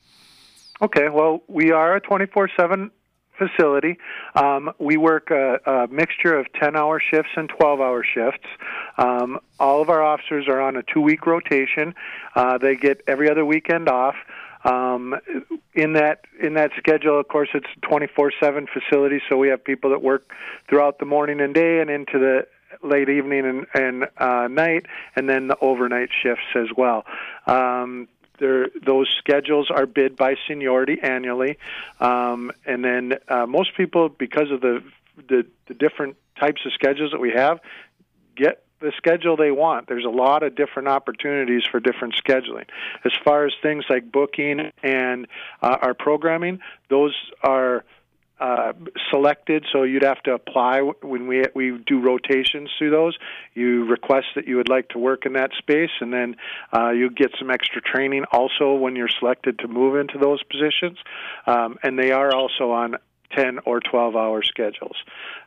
Okay, 0.81 1.09
well, 1.09 1.43
we 1.47 1.71
are 1.71 1.97
a 1.97 2.01
24 2.01 2.51
7 2.59 2.91
facility. 3.39 3.99
Um, 4.35 4.73
we 4.79 4.97
work 4.97 5.31
a, 5.31 5.59
a, 5.65 5.89
mixture 5.89 6.39
of 6.39 6.47
10 6.55 6.77
hour 6.77 7.01
shifts 7.01 7.31
and 7.37 7.49
12 7.49 7.81
hour 7.81 8.05
shifts. 8.05 8.47
Um, 8.99 9.39
all 9.59 9.83
of 9.83 9.89
our 9.89 10.03
officers 10.03 10.47
are 10.49 10.61
on 10.61 10.77
a 10.77 10.83
two 10.83 11.01
week 11.01 11.27
rotation. 11.27 11.95
Uh, 12.35 12.59
they 12.59 12.77
get 12.77 13.03
every 13.07 13.31
other 13.31 13.45
weekend 13.45 13.89
off. 13.89 14.17
Um, 14.65 15.17
in 15.75 15.95
that 15.95 16.21
in 16.41 16.55
that 16.55 16.71
schedule, 16.79 17.19
of 17.19 17.27
course, 17.27 17.49
it's 17.53 17.67
24/7 17.83 18.69
facility, 18.69 19.21
so 19.29 19.37
we 19.37 19.49
have 19.49 19.65
people 19.65 19.91
that 19.91 20.03
work 20.03 20.33
throughout 20.69 21.01
the 21.01 21.05
morning 21.05 21.41
and 21.41 21.53
day 21.53 21.81
and 21.81 21.91
into 21.91 22.21
the 22.21 22.47
late 22.83 23.09
evening 23.09 23.45
and, 23.45 23.67
and 23.75 24.09
uh, 24.19 24.47
night, 24.49 24.87
and 25.17 25.29
then 25.29 25.49
the 25.49 25.57
overnight 25.61 26.11
shifts 26.23 26.47
as 26.55 26.69
well. 26.77 27.05
Um, 27.47 28.09
there, 28.43 28.67
those 28.85 29.09
schedules 29.19 29.71
are 29.71 29.87
bid 29.87 30.17
by 30.17 30.35
seniority 30.49 30.99
annually, 31.01 31.59
um, 32.01 32.51
and 32.67 32.85
then 32.85 33.15
uh, 33.29 33.47
most 33.47 33.77
people, 33.77 34.09
because 34.09 34.51
of 34.51 34.61
the, 34.61 34.83
the 35.29 35.47
the 35.69 35.75
different 35.75 36.17
types 36.39 36.61
of 36.67 36.73
schedules 36.73 37.13
that 37.13 37.21
we 37.21 37.31
have, 37.31 37.61
get 38.35 38.65
the 38.81 38.93
schedule 38.97 39.37
they 39.37 39.53
want. 39.53 39.87
There's 39.87 40.05
a 40.05 40.11
lot 40.11 40.43
of 40.43 40.57
different 40.57 40.89
opportunities 40.89 41.63
for 41.71 41.79
different 41.79 42.15
scheduling. 42.17 42.65
As 43.05 43.13
far 43.25 43.47
as 43.47 43.53
things 43.63 43.85
like 43.89 44.11
booking 44.11 44.73
and 44.83 45.29
uh, 45.63 45.77
our 45.81 45.95
programming, 45.95 46.59
those 46.91 47.15
are 47.45 47.85
uh, 48.43 48.73
selected, 49.09 49.65
so 49.73 49.85
you'd 49.85 50.03
have 50.03 50.21
to 50.25 50.35
apply 50.35 50.81
when 50.81 51.29
we 51.29 51.45
we 51.55 51.79
do 51.87 52.01
rotations 52.01 52.69
through 52.77 52.91
those. 52.91 53.17
You 53.55 53.85
request 53.85 54.27
that 54.35 54.49
you 54.49 54.57
would 54.57 54.69
like 54.69 54.89
to 54.91 54.99
work 54.99 55.27
in 55.27 55.35
that 55.35 55.51
space, 55.59 55.93
and 56.01 56.13
then 56.13 56.35
uh, 56.77 56.91
you 56.91 57.09
get 57.09 57.31
some 57.39 57.51
extra 57.51 57.81
training 57.81 58.25
also 58.33 58.75
when 58.75 58.97
you're 58.97 59.15
selected 59.21 59.61
to 59.61 59.69
move 59.69 59.95
into 59.95 60.19
those 60.19 60.43
positions. 60.43 60.99
Um, 61.47 61.79
and 61.85 61.97
they 61.97 62.11
are 62.11 62.35
also 62.35 62.73
on 62.73 62.97
10 63.37 63.61
or 63.65 63.79
12 63.79 64.17
hour 64.17 64.43
schedules. 64.43 64.97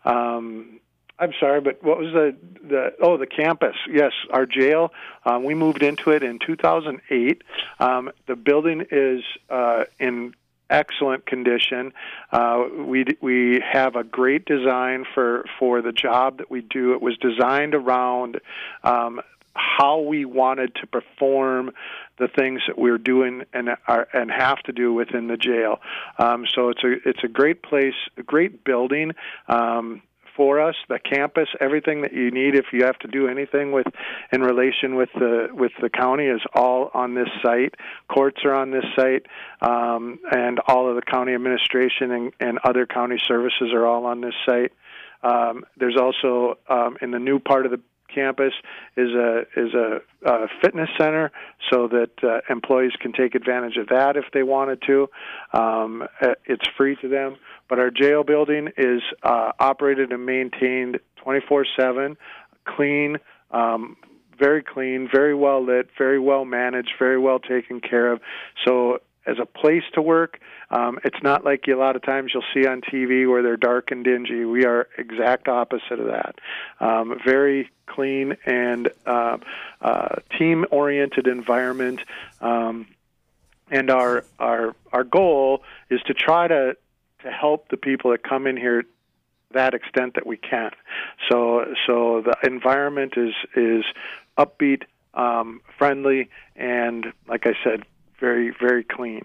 Um, 0.05 0.79
I'm 1.19 1.33
sorry, 1.37 1.59
but 1.59 1.83
what 1.83 1.97
was 1.97 2.13
the 2.13 2.35
the 2.65 2.93
oh 3.01 3.17
the 3.17 3.27
campus? 3.27 3.75
Yes, 3.91 4.13
our 4.31 4.45
jail. 4.45 4.93
Um, 5.25 5.43
we 5.43 5.53
moved 5.53 5.83
into 5.83 6.11
it 6.11 6.23
in 6.23 6.39
2008. 6.39 7.41
Um, 7.79 8.11
the 8.27 8.37
building 8.37 8.85
is 8.89 9.21
uh, 9.49 9.83
in 9.99 10.33
excellent 10.69 11.25
condition. 11.25 11.93
Uh, 12.31 12.65
we 12.85 13.05
we 13.21 13.61
have 13.61 13.95
a 13.95 14.03
great 14.03 14.45
design 14.45 15.05
for 15.13 15.45
for 15.59 15.81
the 15.81 15.91
job 15.91 16.39
that 16.39 16.49
we 16.49 16.61
do. 16.61 16.93
It 16.93 17.01
was 17.01 17.17
designed 17.17 17.75
around 17.75 18.39
um, 18.83 19.21
how 19.53 19.99
we 19.99 20.25
wanted 20.25 20.75
to 20.75 20.87
perform 20.87 21.71
the 22.17 22.27
things 22.27 22.61
that 22.67 22.77
we're 22.77 22.97
doing 22.97 23.43
and 23.53 23.69
are, 23.87 24.07
and 24.13 24.29
have 24.31 24.59
to 24.63 24.71
do 24.71 24.93
within 24.93 25.27
the 25.27 25.37
jail. 25.37 25.79
Um, 26.17 26.45
so 26.53 26.69
it's 26.69 26.83
a 26.83 27.09
it's 27.09 27.23
a 27.23 27.27
great 27.27 27.63
place, 27.63 27.95
a 28.17 28.23
great 28.23 28.63
building. 28.63 29.11
Um, 29.47 30.01
for 30.35 30.61
us, 30.61 30.75
the 30.89 30.99
campus, 30.99 31.47
everything 31.59 32.01
that 32.01 32.13
you 32.13 32.31
need 32.31 32.55
if 32.55 32.65
you 32.71 32.85
have 32.85 32.97
to 32.99 33.07
do 33.07 33.27
anything 33.27 33.71
with 33.71 33.87
in 34.31 34.41
relation 34.41 34.95
with 34.95 35.09
the 35.15 35.47
with 35.51 35.71
the 35.81 35.89
county 35.89 36.25
is 36.25 36.41
all 36.53 36.91
on 36.93 37.15
this 37.15 37.29
site. 37.43 37.75
Courts 38.07 38.37
are 38.43 38.53
on 38.53 38.71
this 38.71 38.85
site, 38.95 39.25
um, 39.61 40.19
and 40.31 40.59
all 40.67 40.89
of 40.89 40.95
the 40.95 41.01
county 41.01 41.33
administration 41.33 42.11
and, 42.11 42.33
and 42.39 42.59
other 42.63 42.85
county 42.85 43.17
services 43.27 43.71
are 43.73 43.85
all 43.85 44.05
on 44.05 44.21
this 44.21 44.35
site. 44.45 44.73
Um, 45.23 45.63
there's 45.77 45.97
also 45.99 46.57
um, 46.69 46.97
in 47.01 47.11
the 47.11 47.19
new 47.19 47.39
part 47.39 47.65
of 47.65 47.71
the 47.71 47.81
campus 48.13 48.53
is 48.95 49.09
a 49.11 49.41
is 49.55 49.73
a, 49.73 49.99
a 50.25 50.47
fitness 50.61 50.89
center 50.97 51.31
so 51.71 51.87
that 51.87 52.11
uh, 52.23 52.41
employees 52.49 52.93
can 52.99 53.11
take 53.11 53.35
advantage 53.35 53.77
of 53.77 53.87
that 53.87 54.17
if 54.17 54.25
they 54.33 54.43
wanted 54.43 54.81
to. 54.87 55.07
Um, 55.53 56.03
uh, 56.21 56.33
it's 56.45 56.67
free 56.77 56.95
to 57.01 57.09
them. 57.09 57.37
But 57.69 57.79
our 57.79 57.89
jail 57.89 58.23
building 58.23 58.69
is 58.77 59.01
uh, 59.23 59.51
operated 59.59 60.11
and 60.11 60.25
maintained 60.25 60.99
24/7, 61.25 62.15
clean. 62.65 63.17
Um, 63.51 63.97
very 64.37 64.63
clean, 64.63 65.07
very 65.11 65.33
well 65.33 65.65
lit, 65.65 65.87
very 65.97 66.19
well 66.19 66.43
managed, 66.43 66.91
very 66.99 67.17
well 67.17 67.39
taken 67.39 67.79
care 67.79 68.11
of. 68.11 68.19
So 68.65 68.99
as 69.25 69.37
a 69.39 69.45
place 69.45 69.83
to 69.93 70.01
work. 70.01 70.39
Um, 70.69 70.99
it's 71.03 71.21
not 71.21 71.45
like 71.45 71.67
a 71.67 71.75
lot 71.75 71.95
of 71.95 72.01
times 72.01 72.31
you'll 72.33 72.43
see 72.53 72.67
on 72.67 72.81
TV 72.81 73.29
where 73.29 73.41
they're 73.41 73.57
dark 73.57 73.91
and 73.91 74.03
dingy. 74.03 74.45
We 74.45 74.65
are 74.65 74.87
exact 74.97 75.47
opposite 75.47 75.99
of 75.99 76.07
that. 76.07 76.35
Um, 76.79 77.19
very 77.25 77.69
clean 77.87 78.37
and 78.45 78.89
uh, 79.05 79.37
uh, 79.81 80.15
team-oriented 80.37 81.27
environment. 81.27 82.01
Um, 82.41 82.87
and 83.71 83.89
our 83.89 84.23
our 84.39 84.75
our 84.93 85.03
goal 85.03 85.63
is 85.89 86.01
to 86.03 86.13
try 86.13 86.47
to 86.47 86.77
to 87.23 87.31
help 87.31 87.69
the 87.69 87.77
people 87.77 88.11
that 88.11 88.23
come 88.23 88.47
in 88.47 88.57
here 88.57 88.83
that 89.53 89.73
extent 89.73 90.15
that 90.15 90.27
we 90.27 90.37
can. 90.37 90.71
So 91.29 91.65
so 91.87 92.21
the 92.21 92.35
environment 92.45 93.13
is 93.17 93.33
is 93.55 93.83
upbeat, 94.37 94.83
um, 95.13 95.61
friendly, 95.77 96.29
and 96.55 97.07
like 97.27 97.47
I 97.47 97.53
said, 97.63 97.85
very, 98.19 98.51
very 98.59 98.83
clean. 98.83 99.23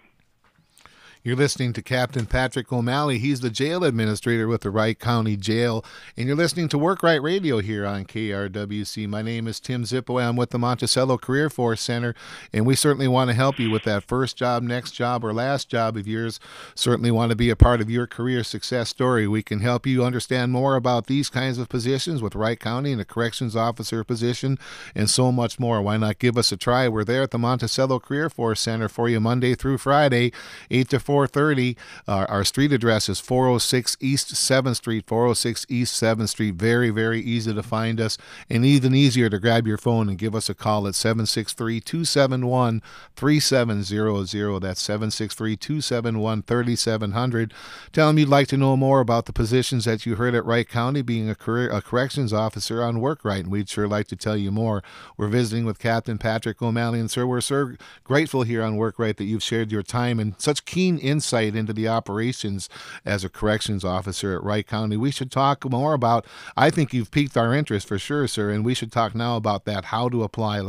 You're 1.22 1.36
listening 1.36 1.74
to 1.74 1.82
Captain 1.82 2.24
Patrick 2.24 2.72
O'Malley. 2.72 3.18
He's 3.18 3.40
the 3.40 3.50
jail 3.50 3.84
administrator 3.84 4.48
with 4.48 4.62
the 4.62 4.70
Wright 4.70 4.98
County 4.98 5.36
Jail. 5.36 5.84
And 6.16 6.26
you're 6.26 6.34
listening 6.34 6.70
to 6.70 6.78
Work 6.78 7.02
Wright 7.02 7.20
Radio 7.20 7.58
here 7.58 7.84
on 7.84 8.06
KRWC. 8.06 9.06
My 9.06 9.20
name 9.20 9.46
is 9.46 9.60
Tim 9.60 9.84
Zipoy. 9.84 10.26
I'm 10.26 10.36
with 10.36 10.48
the 10.48 10.58
Monticello 10.58 11.18
Career 11.18 11.50
Force 11.50 11.82
Center. 11.82 12.14
And 12.54 12.64
we 12.64 12.74
certainly 12.74 13.06
want 13.06 13.28
to 13.28 13.34
help 13.34 13.58
you 13.58 13.70
with 13.70 13.82
that 13.82 14.04
first 14.04 14.38
job, 14.38 14.62
next 14.62 14.92
job, 14.92 15.22
or 15.22 15.34
last 15.34 15.68
job 15.68 15.98
of 15.98 16.08
yours. 16.08 16.40
Certainly 16.74 17.10
want 17.10 17.28
to 17.28 17.36
be 17.36 17.50
a 17.50 17.56
part 17.56 17.82
of 17.82 17.90
your 17.90 18.06
career 18.06 18.42
success 18.42 18.88
story. 18.88 19.28
We 19.28 19.42
can 19.42 19.60
help 19.60 19.86
you 19.86 20.02
understand 20.02 20.52
more 20.52 20.74
about 20.74 21.06
these 21.06 21.28
kinds 21.28 21.58
of 21.58 21.68
positions 21.68 22.22
with 22.22 22.34
Wright 22.34 22.58
County 22.58 22.92
and 22.92 23.00
a 23.00 23.04
corrections 23.04 23.54
officer 23.54 24.04
position 24.04 24.58
and 24.94 25.10
so 25.10 25.30
much 25.30 25.60
more. 25.60 25.82
Why 25.82 25.98
not 25.98 26.18
give 26.18 26.38
us 26.38 26.50
a 26.50 26.56
try? 26.56 26.88
We're 26.88 27.04
there 27.04 27.24
at 27.24 27.30
the 27.30 27.38
Monticello 27.38 27.98
Career 27.98 28.30
Force 28.30 28.60
Center 28.60 28.88
for 28.88 29.06
you 29.06 29.20
Monday 29.20 29.54
through 29.54 29.76
Friday, 29.76 30.32
8 30.70 30.88
to 30.88 30.98
430. 31.10 31.76
Uh, 32.06 32.26
our 32.28 32.44
street 32.44 32.72
address 32.72 33.08
is 33.08 33.18
406 33.18 33.96
East 33.98 34.32
7th 34.32 34.76
Street, 34.76 35.08
406 35.08 35.66
East 35.68 36.00
7th 36.00 36.28
Street. 36.28 36.54
Very, 36.54 36.90
very 36.90 37.20
easy 37.20 37.52
to 37.52 37.64
find 37.64 38.00
us, 38.00 38.16
and 38.48 38.64
even 38.64 38.94
easier 38.94 39.28
to 39.28 39.40
grab 39.40 39.66
your 39.66 39.76
phone 39.76 40.08
and 40.08 40.16
give 40.16 40.36
us 40.36 40.48
a 40.48 40.54
call 40.54 40.86
at 40.86 40.94
763 40.94 41.80
271 41.80 42.80
3700. 43.16 44.60
That's 44.60 44.80
763 44.80 45.56
271 45.56 46.42
3700. 46.42 47.54
Tell 47.92 48.06
them 48.06 48.18
you'd 48.18 48.28
like 48.28 48.46
to 48.46 48.56
know 48.56 48.76
more 48.76 49.00
about 49.00 49.26
the 49.26 49.32
positions 49.32 49.86
that 49.86 50.06
you 50.06 50.14
heard 50.14 50.36
at 50.36 50.44
Wright 50.44 50.68
County, 50.68 51.02
being 51.02 51.28
a, 51.28 51.34
career, 51.34 51.72
a 51.72 51.82
corrections 51.82 52.32
officer 52.32 52.84
on 52.84 53.00
Work 53.00 53.24
Wright, 53.24 53.42
and 53.42 53.50
we'd 53.50 53.68
sure 53.68 53.88
like 53.88 54.06
to 54.06 54.16
tell 54.16 54.36
you 54.36 54.52
more. 54.52 54.84
We're 55.16 55.26
visiting 55.26 55.64
with 55.64 55.80
Captain 55.80 56.18
Patrick 56.18 56.62
O'Malley, 56.62 57.00
and 57.00 57.10
sir, 57.10 57.26
we're 57.26 57.40
so 57.40 57.72
grateful 58.04 58.42
here 58.42 58.62
on 58.62 58.76
Work 58.76 59.00
Wright 59.00 59.16
that 59.16 59.24
you've 59.24 59.42
shared 59.42 59.72
your 59.72 59.82
time 59.82 60.20
and 60.20 60.36
such 60.38 60.64
keen 60.64 60.99
insight 61.00 61.56
into 61.56 61.72
the 61.72 61.88
operations 61.88 62.68
as 63.04 63.24
a 63.24 63.28
corrections 63.28 63.84
officer 63.84 64.34
at 64.36 64.44
Wright 64.44 64.66
County. 64.66 64.96
We 64.96 65.10
should 65.10 65.30
talk 65.30 65.68
more 65.68 65.94
about, 65.94 66.26
I 66.56 66.70
think 66.70 66.92
you've 66.92 67.10
piqued 67.10 67.36
our 67.36 67.54
interest 67.54 67.88
for 67.88 67.98
sure, 67.98 68.28
sir, 68.28 68.50
and 68.50 68.64
we 68.64 68.74
should 68.74 68.92
talk 68.92 69.14
now 69.14 69.36
about 69.36 69.64
that, 69.64 69.86
how 69.86 70.08
to 70.08 70.22
apply, 70.22 70.60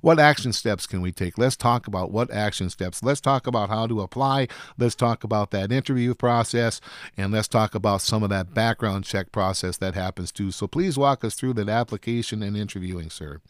what 0.00 0.18
action 0.18 0.52
steps 0.52 0.86
can 0.86 1.00
we 1.00 1.12
take? 1.12 1.36
Let's 1.36 1.56
talk 1.56 1.86
about 1.86 2.10
what 2.10 2.30
action 2.30 2.70
steps. 2.70 3.02
Let's 3.02 3.20
talk 3.20 3.46
about 3.46 3.68
how 3.68 3.86
to 3.86 4.00
apply. 4.00 4.48
Let's 4.78 4.94
talk 4.94 5.24
about 5.24 5.50
that 5.50 5.72
interview 5.72 6.14
process, 6.14 6.80
and 7.16 7.32
let's 7.32 7.48
talk 7.48 7.74
about 7.74 8.00
some 8.00 8.22
of 8.22 8.30
that 8.30 8.54
background 8.54 9.04
check 9.04 9.32
process 9.32 9.76
that 9.78 9.94
happens 9.94 10.30
too. 10.30 10.50
So 10.50 10.66
please 10.66 10.96
walk 10.96 11.24
us 11.24 11.34
through 11.34 11.54
that 11.54 11.68
application 11.68 12.42
and 12.42 12.56
interviewing, 12.56 13.10
sir. 13.10 13.40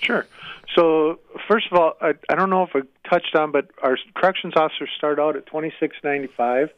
Sure. 0.00 0.26
So 0.74 1.18
first 1.48 1.66
of 1.70 1.78
all, 1.78 1.94
I, 2.00 2.12
I 2.28 2.34
don't 2.34 2.50
know 2.50 2.62
if 2.62 2.70
I 2.74 2.80
touched 3.08 3.34
on, 3.34 3.52
but 3.52 3.70
our 3.82 3.96
corrections 4.14 4.54
officers 4.56 4.90
start 4.96 5.18
out 5.18 5.36
at 5.36 5.46
twenty 5.46 5.72
six 5.80 5.96
ninety 6.02 6.28
five. 6.36 6.70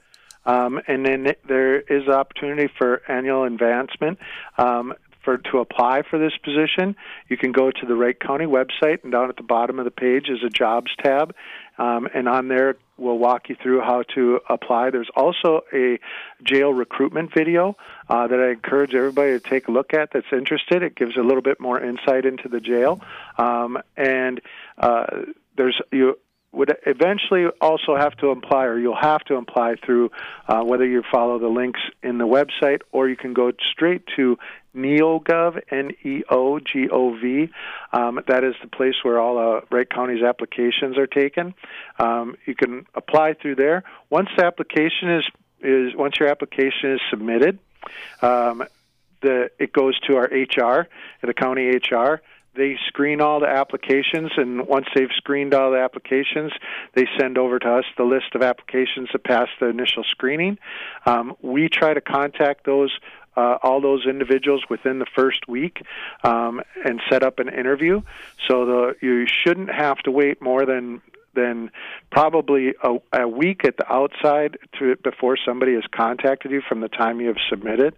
Um, 0.47 0.81
and 0.87 1.05
then 1.05 1.35
there 1.47 1.81
is 1.81 2.09
opportunity 2.09 2.73
for 2.79 3.03
annual 3.11 3.45
advancement. 3.45 4.19
Um, 4.57 4.95
for 5.25 5.37
to 5.37 5.59
apply 5.59 6.03
for 6.09 6.19
this 6.19 6.33
position, 6.43 6.97
you 7.29 7.37
can 7.37 7.53
go 7.53 7.71
to 7.71 7.87
the 7.87 7.95
Wright 7.95 8.19
County 8.19 8.47
website, 8.47 9.03
and 9.03 9.13
down 9.13 9.29
at 9.29 9.37
the 9.37 9.43
bottom 9.43 9.79
of 9.79 9.85
the 9.85 9.91
page 9.91 10.31
is 10.31 10.39
a 10.43 10.49
jobs 10.49 10.91
tab, 11.03 11.35
um, 11.79 12.09
and 12.15 12.29
on 12.29 12.49
there 12.49 12.77
we'll 12.97 13.19
walk 13.19 13.49
you 13.49 13.57
through 13.63 13.81
how 13.81 14.03
to 14.15 14.41
apply. 14.49 14.91
There's 14.91 15.11
also 15.15 15.63
a 15.73 15.99
jail 16.43 16.73
recruitment 16.73 17.33
video 17.33 17.77
uh, 18.09 18.27
that 18.27 18.41
I 18.41 18.51
encourage 18.51 18.95
everybody 18.95 19.33
to 19.33 19.41
take 19.41 19.69
a 19.69 19.71
look 19.71 19.95
at 19.95 20.11
that's 20.13 20.27
interested. 20.33 20.83
It 20.83 20.97
gives 20.97 21.17
a 21.17 21.23
little 21.23 21.43
bit 21.43 21.61
more 21.61 21.81
insight 21.81 22.25
into 22.25 22.49
the 22.49 22.61
jail, 22.61 23.01
um, 23.37 23.79
and 23.97 24.41
uh, 24.77 25.07
there's 25.57 25.81
you 25.93 26.19
would 26.53 26.75
eventually 26.87 27.47
also 27.61 27.95
have 27.97 28.17
to 28.17 28.29
apply, 28.29 28.65
or 28.65 28.79
you'll 28.79 28.97
have 28.97 29.23
to 29.25 29.35
apply 29.37 29.75
through 29.85 30.11
uh, 30.49 30.63
whether 30.63 30.87
you 30.87 31.03
follow 31.11 31.39
the 31.39 31.49
links 31.49 31.81
in 32.03 32.19
the 32.19 32.27
website 32.27 32.81
or 32.91 33.09
you 33.09 33.17
can 33.17 33.35
go 33.35 33.53
straight 33.71 34.03
to 34.17 34.39
NeoGov, 34.75 35.61
N-E-O-G-O-V. 35.71 37.51
Um, 37.93 38.21
that 38.27 38.45
is 38.45 38.55
the 38.63 38.69
place 38.69 38.95
where 39.03 39.21
all 39.21 39.39
uh, 39.39 39.61
Wright 39.71 39.89
County's 39.89 40.23
applications 40.23 40.97
are 40.97 41.07
taken. 41.07 41.55
Um, 41.99 42.37
you 42.47 42.55
can 42.55 42.87
apply 42.95 43.35
through 43.35 43.57
there. 43.57 43.85
Once 44.09 44.29
the 44.37 44.45
application 44.45 45.11
is 45.11 45.25
is 45.61 45.95
once 45.97 46.21
your 46.21 46.29
application 46.29 46.93
is 46.93 47.01
submitted, 47.11 47.59
um, 48.23 48.65
the 49.23 49.51
it 49.59 49.73
goes 49.73 49.99
to 50.01 50.17
our 50.17 50.27
HR, 50.27 50.87
the 51.21 51.35
county 51.35 51.67
HR 51.67 52.21
they 52.59 52.77
screen 52.89 53.21
all 53.21 53.41
the 53.41 53.49
applications, 53.49 54.33
and 54.37 54.67
once 54.67 54.87
they've 54.95 55.09
screened 55.17 55.55
all 55.55 55.71
the 55.71 55.79
applications, 55.79 56.53
they 56.95 57.07
send 57.19 57.39
over 57.39 57.59
to 57.59 57.69
us 57.79 57.85
the 57.97 58.05
list 58.05 58.35
of 58.35 58.43
applications 58.43 59.09
that 59.13 59.25
passed 59.25 59.53
the 59.61 59.69
initial 59.69 60.05
screening. 60.05 60.59
Um, 61.07 61.37
we 61.41 61.69
try 61.69 61.95
to 61.95 62.01
contact 62.01 62.67
those 62.67 62.93
uh, 63.37 63.57
all 63.63 63.81
those 63.81 64.05
individuals 64.05 64.65
within 64.69 64.99
the 64.99 65.07
first 65.15 65.47
week 65.47 65.83
um, 66.25 66.61
and 66.85 67.01
set 67.09 67.23
up 67.23 67.39
an 67.39 67.49
interview. 67.49 68.03
So 68.49 68.67
the, 68.67 68.97
you 69.01 69.27
shouldn't 69.27 69.71
have 69.71 69.99
to 69.99 70.11
wait 70.11 70.43
more 70.43 70.67
than 70.67 71.01
than 71.35 71.71
probably 72.11 72.75
a, 72.83 72.97
a 73.13 73.29
week 73.29 73.65
at 73.65 73.77
the 73.77 73.91
outside 73.93 74.59
to 74.81 74.97
before 74.97 75.37
somebody 75.47 75.75
has 75.75 75.85
contacted 75.93 76.51
you 76.51 76.63
from 76.69 76.81
the 76.81 76.89
time 76.89 77.21
you 77.21 77.29
have 77.29 77.37
submitted. 77.49 77.95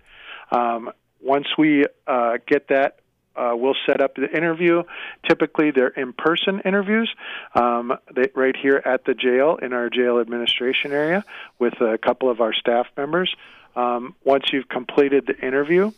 Um, 0.53 0.91
once 1.23 1.47
we 1.57 1.87
uh, 2.07 2.39
get 2.47 2.69
that 2.69 3.00
uh, 3.41 3.57
we'll 3.57 3.77
set 3.87 4.01
up 4.01 4.15
the 4.17 4.31
interview. 4.31 4.83
Typically, 5.27 5.71
they're 5.71 5.89
in-person 5.89 6.61
interviews 6.65 7.11
um, 7.55 7.97
they, 8.15 8.31
right 8.35 8.57
here 8.57 8.83
at 8.85 9.05
the 9.05 9.15
jail 9.15 9.57
in 9.57 9.73
our 9.73 9.89
jail 9.89 10.21
administration 10.21 10.93
area 10.93 11.25
with 11.59 11.75
a 11.81 11.99
couple 11.99 12.29
of 12.29 12.41
our 12.41 12.53
staff 12.53 12.87
members. 12.97 13.35
Um, 13.77 14.15
once 14.25 14.53
you've 14.53 14.69
completed 14.69 15.27
the 15.27 15.39
interview, 15.47 15.93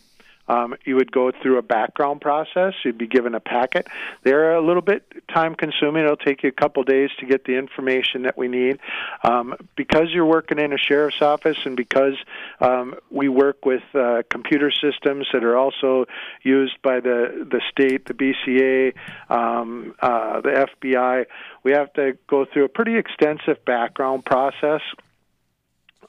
um, 0.47 0.75
you 0.83 0.95
would 0.95 1.11
go 1.11 1.31
through 1.31 1.57
a 1.57 1.61
background 1.61 2.21
process. 2.21 2.73
You'd 2.83 2.97
be 2.97 3.07
given 3.07 3.33
a 3.33 3.39
packet. 3.39 3.87
They're 4.23 4.55
a 4.55 4.65
little 4.65 4.81
bit 4.81 5.03
time 5.33 5.55
consuming. 5.55 6.03
It'll 6.03 6.17
take 6.17 6.43
you 6.43 6.49
a 6.49 6.53
couple 6.53 6.83
days 6.83 7.09
to 7.19 7.25
get 7.25 7.45
the 7.45 7.55
information 7.55 8.23
that 8.23 8.37
we 8.37 8.47
need. 8.47 8.79
Um, 9.23 9.55
because 9.75 10.09
you're 10.11 10.25
working 10.25 10.59
in 10.59 10.73
a 10.73 10.77
sheriff's 10.77 11.21
office 11.21 11.57
and 11.65 11.77
because 11.77 12.15
um, 12.59 12.95
we 13.09 13.29
work 13.29 13.65
with 13.65 13.83
uh, 13.93 14.23
computer 14.29 14.71
systems 14.71 15.27
that 15.31 15.43
are 15.43 15.57
also 15.57 16.05
used 16.41 16.81
by 16.81 16.99
the, 16.99 17.47
the 17.49 17.61
state, 17.71 18.05
the 18.05 18.13
BCA, 18.13 18.93
um, 19.29 19.95
uh, 20.01 20.41
the 20.41 20.67
FBI, 20.81 21.25
we 21.63 21.71
have 21.71 21.93
to 21.93 22.17
go 22.27 22.45
through 22.45 22.65
a 22.65 22.69
pretty 22.69 22.97
extensive 22.97 23.63
background 23.63 24.25
process. 24.25 24.81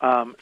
Um, 0.01 0.35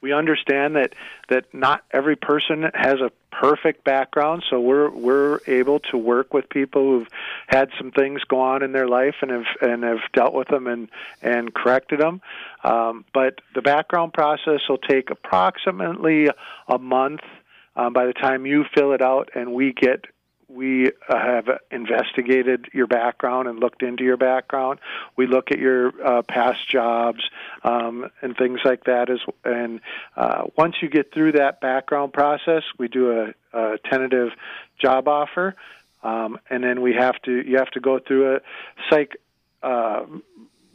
we 0.00 0.12
understand 0.12 0.76
that 0.76 0.94
that 1.28 1.52
not 1.52 1.84
every 1.90 2.16
person 2.16 2.70
has 2.74 3.00
a 3.00 3.10
perfect 3.30 3.84
background 3.84 4.44
so 4.50 4.60
we're 4.60 4.90
we're 4.90 5.40
able 5.46 5.80
to 5.80 5.96
work 5.96 6.34
with 6.34 6.48
people 6.48 6.82
who've 6.82 7.08
had 7.46 7.70
some 7.78 7.90
things 7.90 8.22
go 8.24 8.40
on 8.40 8.62
in 8.62 8.72
their 8.72 8.88
life 8.88 9.16
and 9.22 9.30
have 9.30 9.46
and 9.60 9.82
have 9.82 10.00
dealt 10.12 10.34
with 10.34 10.48
them 10.48 10.66
and 10.66 10.88
and 11.22 11.54
corrected 11.54 12.00
them 12.00 12.20
um, 12.64 13.04
but 13.14 13.40
the 13.54 13.62
background 13.62 14.12
process 14.12 14.60
will 14.68 14.78
take 14.78 15.10
approximately 15.10 16.28
a 16.68 16.78
month 16.78 17.20
um, 17.76 17.92
by 17.92 18.06
the 18.06 18.12
time 18.12 18.46
you 18.46 18.64
fill 18.74 18.92
it 18.92 19.00
out 19.00 19.30
and 19.34 19.52
we 19.52 19.72
get 19.72 20.04
we 20.52 20.88
uh, 20.88 20.90
have 21.08 21.48
investigated 21.70 22.66
your 22.72 22.86
background 22.86 23.48
and 23.48 23.58
looked 23.58 23.82
into 23.82 24.04
your 24.04 24.16
background. 24.16 24.80
We 25.16 25.26
look 25.26 25.50
at 25.50 25.58
your 25.58 25.92
uh, 26.04 26.22
past 26.22 26.68
jobs 26.68 27.20
um, 27.62 28.10
and 28.20 28.36
things 28.36 28.60
like 28.64 28.84
that. 28.84 29.10
As 29.10 29.20
and 29.44 29.80
uh, 30.16 30.44
once 30.56 30.76
you 30.82 30.88
get 30.88 31.12
through 31.12 31.32
that 31.32 31.60
background 31.60 32.12
process, 32.12 32.62
we 32.78 32.88
do 32.88 33.34
a, 33.52 33.58
a 33.58 33.78
tentative 33.78 34.30
job 34.78 35.08
offer, 35.08 35.54
um, 36.02 36.38
and 36.48 36.64
then 36.64 36.80
we 36.80 36.94
have 36.94 37.20
to 37.22 37.48
you 37.48 37.58
have 37.58 37.70
to 37.72 37.80
go 37.80 37.98
through 37.98 38.36
a 38.36 38.40
psych. 38.88 39.16
Uh, 39.62 40.06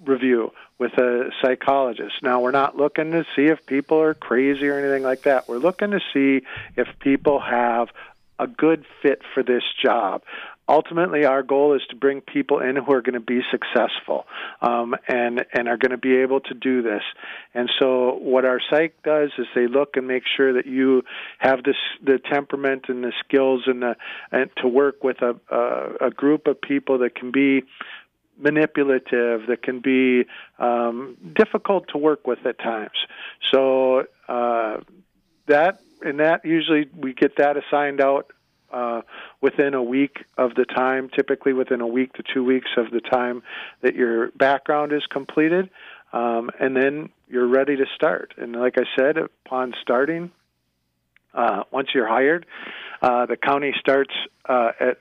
review 0.06 0.52
with 0.78 0.94
a 1.00 1.32
psychologist. 1.42 2.16
Now, 2.22 2.42
we're 2.42 2.52
not 2.52 2.78
looking 2.78 3.12
to 3.12 3.26
see 3.36 3.46
if 3.46 3.66
people 3.66 4.00
are 4.00 4.14
crazy 4.14 4.68
or 4.68 4.78
anything 4.78 5.02
like 5.02 5.24
that. 5.24 5.48
We're 5.48 5.58
looking 5.58 5.92
to 5.92 6.00
see 6.14 6.46
if 6.76 6.88
people 7.00 7.40
have 7.40 7.90
a 8.40 8.48
good 8.48 8.86
fit 9.02 9.22
for 9.34 9.44
this 9.44 9.64
job. 9.84 10.22
Ultimately, 10.68 11.26
our 11.26 11.44
goal 11.44 11.76
is 11.76 11.82
to 11.92 11.96
bring 11.96 12.22
people 12.22 12.60
in 12.60 12.76
who 12.76 12.92
are 12.92 13.02
going 13.02 13.14
to 13.14 13.20
be 13.20 13.42
successful 13.52 14.26
um, 14.62 14.96
and 15.08 15.46
and 15.54 15.68
are 15.68 15.78
going 15.78 15.92
to 15.92 15.98
be 15.98 16.16
able 16.18 16.40
to 16.40 16.56
do 16.56 16.82
this. 16.82 17.04
And 17.54 17.70
so, 17.80 18.18
what 18.20 18.46
our 18.46 18.60
psych 18.72 18.96
does 19.04 19.30
is 19.38 19.46
they 19.54 19.68
look 19.68 19.96
and 19.96 20.08
make 20.08 20.24
sure 20.36 20.54
that 20.54 20.66
you 20.66 21.04
have 21.38 21.64
this 21.64 21.76
the 22.04 22.18
temperament 22.18 22.86
and 22.88 23.04
the 23.04 23.14
skills 23.24 23.64
and 23.68 23.84
the 23.84 23.96
and 24.32 24.50
to 24.58 24.68
work 24.68 25.04
with 25.04 25.18
a 25.22 25.36
a, 25.54 26.08
a 26.08 26.10
group 26.10 26.48
of 26.48 26.60
people 26.60 26.98
that 27.00 27.14
can 27.14 27.32
be 27.32 27.64
manipulative, 28.38 29.48
that 29.48 29.62
can 29.62 29.80
be 29.80 30.26
um, 30.60 31.16
difficult 31.36 31.86
to 31.90 31.98
work 31.98 32.26
with 32.26 32.40
at 32.46 32.58
times. 32.58 32.98
So 33.54 34.06
uh, 34.28 34.78
that 35.48 35.80
and 36.02 36.20
that 36.20 36.46
usually 36.46 36.90
we 36.96 37.14
get 37.14 37.38
that 37.38 37.56
assigned 37.58 38.02
out 38.02 38.32
uh, 38.72 39.02
within 39.42 39.74
a 39.74 39.84
week 39.84 40.26
of 40.38 40.56
the 40.56 40.66
time, 40.66 41.10
typically 41.16 41.54
within 41.54 41.82
a 41.82 41.88
week 41.88 42.14
to 42.14 42.24
two 42.34 42.44
weeks 42.44 42.70
of 42.78 42.92
the 42.92 43.00
time 43.00 43.44
that 43.82 43.96
your 43.96 44.32
background 44.32 44.92
is 44.92 45.04
completed, 45.10 45.70
um, 46.12 46.50
and 46.60 46.76
then 46.76 47.10
you're 47.28 47.48
ready 47.48 47.76
to 47.78 47.86
start. 47.96 48.34
And 48.38 48.56
like 48.56 48.78
I 48.78 48.84
said, 48.98 49.18
upon 49.18 49.74
starting, 49.82 50.32
uh, 51.34 51.64
once 51.72 51.90
you're 51.94 52.08
hired, 52.08 52.46
uh, 53.02 53.26
the 53.26 53.38
county 53.38 53.74
starts 53.80 54.14
uh, 54.48 54.72
at 54.80 54.98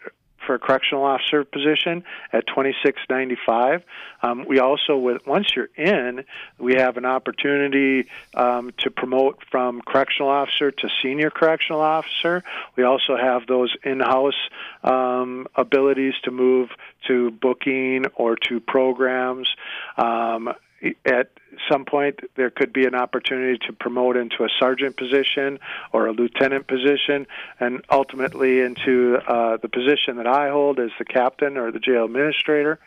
for 0.46 0.54
a 0.54 0.58
correctional 0.58 1.04
officer 1.04 1.44
position 1.44 2.04
at 2.32 2.46
26.95. 2.46 3.82
Um, 4.22 4.44
we 4.46 4.58
also, 4.58 4.96
with 4.96 5.26
once 5.26 5.54
you're 5.54 5.70
in, 5.76 6.24
we 6.58 6.74
have 6.74 6.96
an 6.96 7.04
opportunity 7.04 8.08
um, 8.34 8.72
to 8.78 8.90
promote 8.90 9.42
from 9.50 9.80
correctional 9.82 10.30
officer 10.30 10.70
to 10.70 10.88
senior 11.02 11.30
correctional 11.30 11.80
officer. 11.80 12.42
We 12.76 12.84
also 12.84 13.16
have 13.16 13.46
those 13.46 13.74
in-house 13.82 14.48
um, 14.82 15.46
abilities 15.54 16.14
to 16.24 16.30
move 16.30 16.70
to 17.08 17.30
booking 17.30 18.06
or 18.14 18.36
to 18.48 18.60
programs. 18.60 19.48
Um, 19.96 20.52
at 21.04 21.30
some 21.70 21.84
point 21.84 22.20
there 22.36 22.50
could 22.50 22.72
be 22.72 22.84
an 22.84 22.94
opportunity 22.94 23.58
to 23.66 23.72
promote 23.72 24.16
into 24.16 24.44
a 24.44 24.48
sergeant 24.58 24.96
position 24.96 25.58
or 25.92 26.06
a 26.06 26.12
lieutenant 26.12 26.66
position 26.66 27.26
and 27.60 27.84
ultimately 27.90 28.60
into 28.60 29.16
uh, 29.26 29.56
the 29.58 29.68
position 29.68 30.16
that 30.16 30.26
I 30.26 30.50
hold 30.50 30.78
as 30.80 30.90
the 30.98 31.04
captain 31.04 31.56
or 31.56 31.70
the 31.70 31.78
jail 31.78 32.04
administrator. 32.04 32.78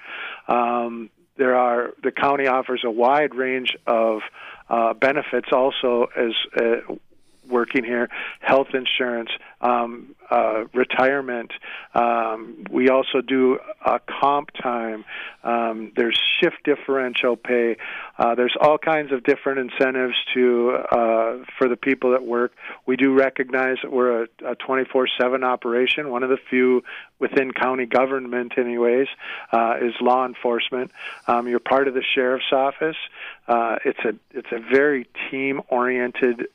Um, 0.47 1.09
there 1.37 1.55
are 1.55 1.93
the 2.03 2.11
county 2.11 2.47
offers 2.47 2.81
a 2.83 2.91
wide 2.91 3.35
range 3.35 3.77
of 3.85 4.21
uh, 4.69 4.93
benefits 4.93 5.49
also 5.51 6.07
as 6.15 6.31
uh, 6.59 6.95
working 7.47 7.83
here 7.83 8.09
health 8.41 8.67
insurance 8.73 9.29
um, 9.61 10.15
uh, 10.29 10.65
retirement. 10.73 11.51
Um, 11.93 12.65
we 12.69 12.89
also 12.89 13.21
do 13.21 13.59
a 13.85 13.99
comp 13.99 14.49
time. 14.61 15.05
Um, 15.43 15.93
there's 15.95 16.19
shift 16.41 16.57
differential 16.65 17.37
pay. 17.37 17.77
Uh, 18.17 18.35
there's 18.35 18.55
all 18.59 18.77
kinds 18.77 19.13
of 19.13 19.23
different 19.23 19.71
incentives 19.71 20.15
to 20.33 20.71
uh, 20.91 21.37
for 21.57 21.69
the 21.69 21.77
people 21.77 22.11
that 22.11 22.25
work. 22.25 22.51
We 22.85 22.97
do 22.97 23.13
recognize 23.13 23.77
that 23.83 23.91
we're 23.91 24.23
a, 24.23 24.27
a 24.45 24.55
24/7 24.55 25.43
operation. 25.43 26.09
One 26.09 26.23
of 26.23 26.29
the 26.29 26.37
few 26.49 26.83
within 27.19 27.51
county 27.51 27.85
government, 27.85 28.57
anyways, 28.57 29.07
uh, 29.51 29.75
is 29.81 29.93
law 30.01 30.25
enforcement. 30.25 30.91
Um, 31.27 31.47
you're 31.47 31.59
part 31.59 31.87
of 31.87 31.93
the 31.93 32.03
sheriff's 32.15 32.51
office. 32.51 32.97
Uh, 33.47 33.77
it's 33.85 33.99
a 33.99 34.13
it's 34.31 34.51
a 34.51 34.59
very 34.59 35.07
team 35.31 35.61
oriented 35.69 36.47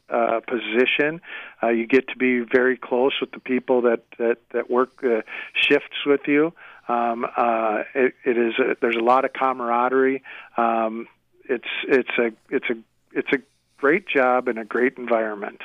position. 0.47 1.23
you 1.63 1.87
get 1.87 2.09
to 2.09 2.17
be 2.19 2.41
very 2.41 2.77
close 2.77 3.13
with 3.21 3.31
the 3.31 3.41
people 3.41 3.62
that 3.83 4.03
that 4.19 4.39
that 4.53 4.71
work 4.71 5.03
uh, 5.05 5.23
shifts 5.55 6.05
with 6.07 6.23
you. 6.27 6.53
Um, 6.89 7.25
uh, 7.37 7.83
it, 7.95 8.15
it 8.25 8.37
is 8.37 8.55
a, 8.59 8.77
there's 8.81 8.97
a 8.97 9.05
lot 9.05 9.25
of 9.25 9.33
camaraderie. 9.33 10.23
Um, 10.57 11.07
it's 11.49 11.69
it's 11.89 12.19
a 12.19 12.33
it's 12.51 12.69
a 12.71 12.75
it's 13.13 13.33
a 13.33 13.39
great 13.79 14.07
job 14.09 14.49
and 14.49 14.59
a 14.59 14.65
great 14.65 14.99
environment. 14.99 15.61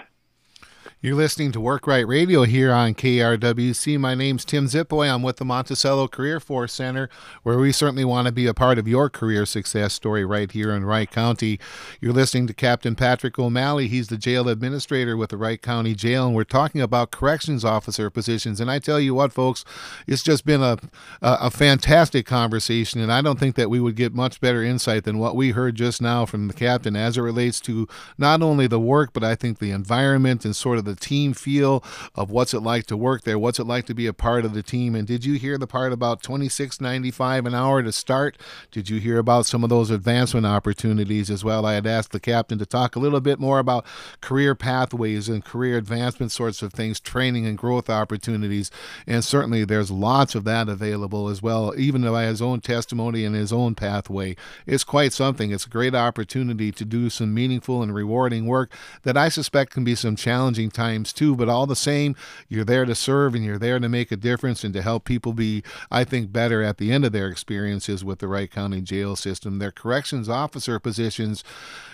You're 1.02 1.16
listening 1.16 1.52
to 1.52 1.62
Work 1.62 1.86
Wright 1.86 2.08
Radio 2.08 2.44
here 2.44 2.72
on 2.72 2.96
KRWC. 2.96 4.00
My 4.00 4.16
name's 4.16 4.44
Tim 4.44 4.66
Zipoy. 4.66 5.14
I'm 5.14 5.22
with 5.22 5.38
the 5.38 5.46
Monticello 5.46 6.08
Career 6.08 6.40
Force 6.40 6.74
Center, 6.74 7.10
where 7.44 7.60
we 7.60 7.72
certainly 7.72 8.04
want 8.06 8.26
to 8.26 8.32
be 8.32 8.48
a 8.48 8.54
part 8.54 8.80
of 8.80 8.88
your 8.88 9.10
career 9.10 9.46
success 9.46 9.94
story 9.94 10.26
right 10.26 10.52
here 10.52 10.72
in 10.72 10.86
Wright 10.86 11.10
County. 11.10 11.60
You're 12.02 12.14
listening 12.14 12.48
to 12.48 12.54
Captain 12.54 12.96
Patrick 12.96 13.38
O'Malley. 13.38 13.88
He's 13.88 14.08
the 14.08 14.18
jail 14.18 14.50
administrator 14.50 15.16
with 15.16 15.30
the 15.30 15.38
Wright 15.38 15.62
County 15.62 15.94
Jail, 15.94 16.26
and 16.26 16.36
we're 16.36 16.44
talking 16.44 16.82
about 16.82 17.12
corrections 17.12 17.64
officer 17.64 18.10
positions. 18.10 18.60
And 18.60 18.72
I 18.72 18.80
tell 18.80 19.00
you 19.00 19.14
what, 19.14 19.34
folks, 19.34 19.66
it's 20.08 20.24
just 20.24 20.46
been 20.46 20.64
a, 20.64 20.78
a, 21.22 21.38
a 21.42 21.52
fantastic 21.52 22.26
conversation, 22.26 23.02
and 23.02 23.12
I 23.12 23.22
don't 23.22 23.40
think 23.40 23.56
that 23.56 23.70
we 23.70 23.80
would 23.80 23.96
get 23.96 24.16
much 24.16 24.42
better 24.42 24.64
insight 24.64 25.04
than 25.04 25.20
what 25.20 25.36
we 25.36 25.52
heard 25.52 25.76
just 25.76 26.02
now 26.02 26.26
from 26.26 26.48
the 26.48 26.54
captain 26.54 26.96
as 26.96 27.18
it 27.18 27.22
relates 27.22 27.60
to 27.62 27.88
not 28.18 28.42
only 28.42 28.68
the 28.68 28.80
work, 28.80 29.14
but 29.14 29.24
I 29.24 29.36
think 29.36 29.60
the 29.60 29.72
environment 29.72 30.44
and 30.44 30.56
sort 30.56 30.77
of 30.78 30.86
the 30.86 30.96
team 30.96 31.34
feel 31.34 31.84
of 32.16 32.30
what's 32.30 32.54
it 32.54 32.62
like 32.62 32.86
to 32.88 32.98
work 32.98 33.24
there, 33.24 33.40
what's 33.40 33.60
it 33.60 33.68
like 33.68 33.86
to 33.88 33.94
be 33.94 34.08
a 34.08 34.14
part 34.14 34.46
of 34.46 34.54
the 34.54 34.64
team. 34.64 34.96
And 34.96 35.08
did 35.08 35.26
you 35.26 35.36
hear 35.36 35.58
the 35.58 35.68
part 35.68 35.92
about 35.92 36.24
twenty 36.24 36.50
six 36.50 36.80
ninety 36.80 37.12
five 37.12 37.46
an 37.46 37.54
hour 37.54 37.84
to 37.84 37.92
start? 37.92 38.38
Did 38.72 38.90
you 38.90 39.00
hear 39.00 39.18
about 39.18 39.46
some 39.46 39.64
of 39.64 39.70
those 39.70 39.90
advancement 39.90 40.46
opportunities 40.46 41.30
as 41.30 41.44
well? 41.44 41.66
I 41.66 41.74
had 41.74 41.88
asked 41.88 42.12
the 42.12 42.20
captain 42.20 42.58
to 42.60 42.66
talk 42.66 42.96
a 42.96 43.00
little 43.00 43.22
bit 43.22 43.40
more 43.40 43.60
about 43.60 43.86
career 44.22 44.56
pathways 44.56 45.30
and 45.30 45.44
career 45.44 45.78
advancement 45.78 46.32
sorts 46.32 46.62
of 46.62 46.74
things, 46.74 47.00
training 47.00 47.46
and 47.46 47.58
growth 47.58 47.90
opportunities. 47.90 48.72
And 49.06 49.24
certainly 49.24 49.66
there's 49.66 49.92
lots 49.92 50.36
of 50.36 50.44
that 50.44 50.70
available 50.70 51.30
as 51.30 51.42
well, 51.42 51.74
even 51.78 52.04
by 52.04 52.26
his 52.26 52.42
own 52.42 52.62
testimony 52.62 53.26
and 53.26 53.36
his 53.36 53.52
own 53.52 53.76
pathway. 53.76 54.36
It's 54.66 54.84
quite 54.84 55.14
something. 55.14 55.52
It's 55.52 55.66
a 55.66 55.70
great 55.70 55.96
opportunity 55.96 56.72
to 56.72 56.86
do 56.86 57.10
some 57.10 57.34
meaningful 57.34 57.82
and 57.82 57.94
rewarding 57.94 58.46
work 58.46 58.72
that 59.04 59.18
I 59.18 59.30
suspect 59.30 59.74
can 59.74 59.84
be 59.84 59.96
some 59.96 60.16
challenging 60.16 60.67
times 60.72 61.14
too. 61.14 61.36
But 61.36 61.50
all 61.50 61.66
the 61.66 61.76
same, 61.76 62.16
you're 62.48 62.66
there 62.66 62.86
to 62.86 62.96
serve 62.96 63.36
and 63.36 63.44
you're 63.44 63.58
there 63.58 63.80
to 63.80 63.90
make 63.90 64.12
a 64.12 64.18
difference 64.18 64.64
and 64.64 64.74
to 64.74 64.82
help 64.82 65.06
people 65.06 65.34
be, 65.34 65.64
I 65.92 66.04
think, 66.04 66.32
better 66.32 66.64
at 66.64 66.78
the 66.78 66.92
end 66.92 67.06
of 67.06 67.12
their 67.12 67.28
experiences 67.28 68.04
with 68.04 68.20
the 68.20 68.28
Wright 68.28 68.50
County 68.50 68.82
jail 68.82 69.16
system. 69.16 69.60
Their 69.60 69.72
corrections 69.72 70.30
officer 70.30 70.80
positions. 70.80 71.44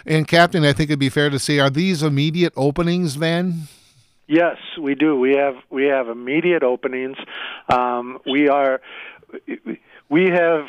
And, 0.06 0.28
Captain, 0.28 0.64
I 0.64 0.74
think 0.74 0.90
it'd 0.90 1.00
be 1.00 1.10
fair 1.10 1.30
to 1.30 1.40
say, 1.40 1.60
are 1.60 1.70
these 1.70 2.04
immediate 2.04 2.54
openings 2.56 3.18
then? 3.18 3.68
Yes, 4.28 4.58
we 4.82 4.96
do. 4.96 5.20
We 5.20 5.36
have 5.36 5.56
we 5.70 5.86
have 5.86 6.08
immediate 6.08 6.64
openings. 6.64 7.18
Um, 7.70 8.20
we 8.26 8.48
are 8.48 8.82
we 10.10 10.30
have 10.30 10.68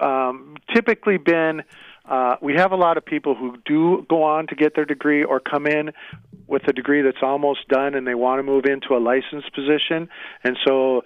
um, 0.00 0.56
typically 0.74 1.18
been 1.18 1.62
uh, 2.04 2.36
we 2.40 2.54
have 2.54 2.72
a 2.72 2.76
lot 2.76 2.96
of 2.96 3.04
people 3.04 3.34
who 3.34 3.56
do 3.64 4.04
go 4.08 4.22
on 4.24 4.46
to 4.48 4.54
get 4.54 4.74
their 4.74 4.84
degree 4.84 5.22
or 5.22 5.40
come 5.40 5.66
in 5.66 5.92
with 6.48 6.66
a 6.68 6.72
degree 6.72 7.00
that's 7.00 7.22
almost 7.22 7.66
done 7.68 7.94
and 7.94 8.06
they 8.06 8.14
want 8.14 8.38
to 8.38 8.42
move 8.42 8.66
into 8.66 8.94
a 8.94 8.98
licensed 8.98 9.54
position. 9.54 10.08
And 10.44 10.58
so, 10.66 11.02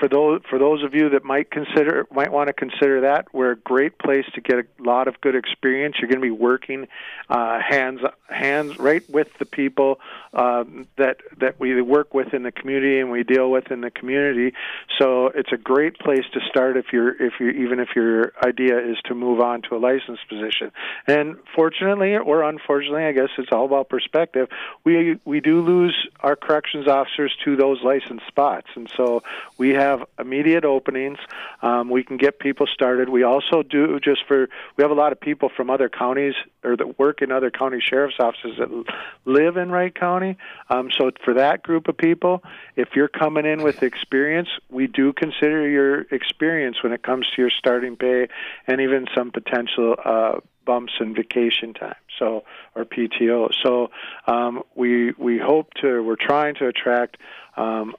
for 0.00 0.08
those 0.08 0.40
for 0.48 0.58
those 0.58 0.82
of 0.82 0.94
you 0.94 1.10
that 1.10 1.24
might 1.24 1.50
consider 1.50 2.06
might 2.10 2.32
want 2.32 2.48
to 2.48 2.52
consider 2.52 3.02
that, 3.02 3.32
we're 3.32 3.52
a 3.52 3.56
great 3.56 3.98
place 3.98 4.24
to 4.34 4.40
get 4.40 4.58
a 4.58 4.64
lot 4.82 5.06
of 5.06 5.20
good 5.20 5.36
experience. 5.36 5.96
You're 6.00 6.08
going 6.08 6.20
to 6.20 6.26
be 6.26 6.30
working 6.30 6.88
uh, 7.28 7.60
hands 7.60 8.00
hands 8.28 8.78
right 8.78 9.08
with 9.08 9.28
the 9.38 9.44
people 9.44 10.00
um, 10.32 10.86
that 10.96 11.18
that 11.38 11.60
we 11.60 11.80
work 11.82 12.14
with 12.14 12.32
in 12.32 12.42
the 12.42 12.52
community 12.52 12.98
and 12.98 13.10
we 13.10 13.22
deal 13.22 13.50
with 13.50 13.70
in 13.70 13.82
the 13.82 13.90
community. 13.90 14.54
So 14.98 15.26
it's 15.26 15.52
a 15.52 15.58
great 15.58 15.98
place 15.98 16.24
to 16.32 16.40
start 16.48 16.76
if 16.76 16.86
you're 16.92 17.10
if 17.22 17.34
you 17.38 17.50
even 17.50 17.78
if 17.78 17.90
your 17.94 18.32
idea 18.44 18.78
is 18.78 18.96
to 19.04 19.14
move 19.14 19.40
on 19.40 19.62
to 19.62 19.76
a 19.76 19.78
licensed 20.14 20.28
position. 20.28 20.72
And 21.06 21.36
fortunately 21.54 22.16
or 22.16 22.42
unfortunately, 22.42 23.04
I 23.04 23.12
guess 23.12 23.28
it's 23.38 23.50
all 23.52 23.66
about 23.66 23.88
perspective 23.88 24.48
we 24.84 25.18
we 25.24 25.40
do 25.40 25.60
lose 25.60 26.08
our 26.20 26.36
corrections 26.36 26.88
officers 26.88 27.34
to 27.44 27.56
those 27.56 27.82
licensed 27.82 28.26
spots, 28.26 28.68
and 28.74 28.90
so 28.96 29.22
we 29.58 29.70
have 29.70 30.04
immediate 30.18 30.64
openings. 30.64 31.18
Um, 31.62 31.90
we 31.90 32.04
can 32.04 32.16
get 32.16 32.38
people 32.38 32.66
started. 32.66 33.08
We 33.08 33.22
also 33.22 33.62
do 33.62 33.98
just 34.00 34.26
for 34.26 34.48
we 34.76 34.82
have 34.82 34.90
a 34.90 34.94
lot 34.94 35.12
of 35.12 35.20
people 35.20 35.50
from 35.56 35.70
other 35.70 35.88
counties 35.88 36.34
or 36.64 36.76
that 36.76 36.98
work 36.98 37.22
in 37.22 37.30
other 37.30 37.50
county 37.50 37.80
sheriff's 37.80 38.16
offices 38.18 38.58
that 38.58 38.84
live 39.24 39.56
in 39.56 39.70
Wright 39.70 39.94
County. 39.94 40.36
Um, 40.70 40.90
so 40.98 41.10
for 41.24 41.34
that 41.34 41.62
group 41.62 41.88
of 41.88 41.96
people, 41.96 42.42
if 42.76 42.90
you're 42.94 43.08
coming 43.08 43.46
in 43.46 43.62
with 43.62 43.82
experience, 43.82 44.48
we 44.70 44.86
do 44.86 45.12
consider 45.12 45.68
your 45.68 46.02
experience 46.10 46.82
when 46.82 46.92
it 46.92 47.02
comes 47.02 47.26
to 47.34 47.42
your 47.42 47.50
starting 47.50 47.96
pay 47.96 48.28
and 48.66 48.80
even 48.80 49.06
some 49.14 49.30
potential 49.30 49.96
uh, 50.04 50.40
bumps 50.64 50.94
in 51.00 51.14
vacation 51.14 51.74
time 51.74 51.94
so 52.18 52.44
or 52.74 52.84
PTO. 52.84 53.52
So 53.62 53.90
um, 54.26 54.62
we 54.74 55.12
we 55.12 55.38
hope 55.38 55.72
to 55.82 56.02
we're 56.02 56.16
trying 56.16 56.54
to 56.56 56.68
attract 56.68 57.18
um, 57.56 57.94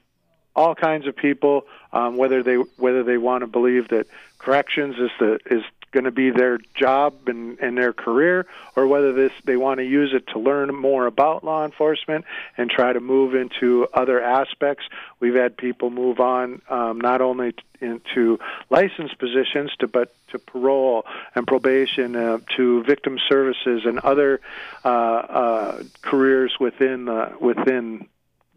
all 0.56 0.74
kinds 0.74 1.06
of 1.08 1.16
people, 1.16 1.66
um, 1.92 2.18
whether 2.18 2.42
they 2.44 2.56
whether 2.56 3.04
they 3.04 3.18
want 3.18 3.42
to 3.42 3.48
believe 3.48 3.90
that 3.90 4.08
corrections 4.38 4.96
is 4.98 5.12
the 5.20 5.40
is 5.50 5.64
going 5.96 6.04
to 6.04 6.12
be 6.12 6.30
their 6.30 6.60
job 6.76 7.14
and, 7.28 7.58
and 7.60 7.78
their 7.78 7.94
career, 7.94 8.46
or 8.76 8.86
whether 8.86 9.14
this 9.14 9.32
they 9.46 9.56
want 9.56 9.78
to 9.80 9.86
use 9.86 10.14
it 10.14 10.28
to 10.34 10.40
learn 10.40 10.76
more 10.76 11.06
about 11.08 11.44
law 11.44 11.64
enforcement 11.64 12.26
and 12.58 12.70
try 12.70 12.92
to 12.92 13.00
move 13.00 13.34
into 13.34 13.88
other 13.94 14.22
aspects. 14.22 14.84
We've 15.22 15.36
had 15.36 15.56
people 15.56 15.90
move 15.90 16.20
on 16.20 16.62
um, 16.70 17.00
not 17.00 17.22
only 17.22 17.56
into 17.80 18.40
licensed 18.70 19.18
positions 19.18 19.72
to 19.80 19.88
but 19.88 20.14
to 20.32 20.40
parole 20.40 21.06
and 21.34 21.48
probation 21.48 22.16
uh, 22.16 22.40
to 22.58 22.84
victim 22.84 23.18
services 23.30 23.84
and 23.86 24.00
other 24.00 24.42
uh, 24.84 24.90
uh, 24.90 25.84
careers 26.02 26.54
within 26.60 27.00
within 27.40 28.08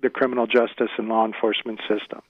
the 0.01 0.11
criminal 0.11 0.47
justice 0.47 0.91
and 0.99 1.09
law 1.09 1.25
enforcement 1.25 1.81
system. 1.89 2.21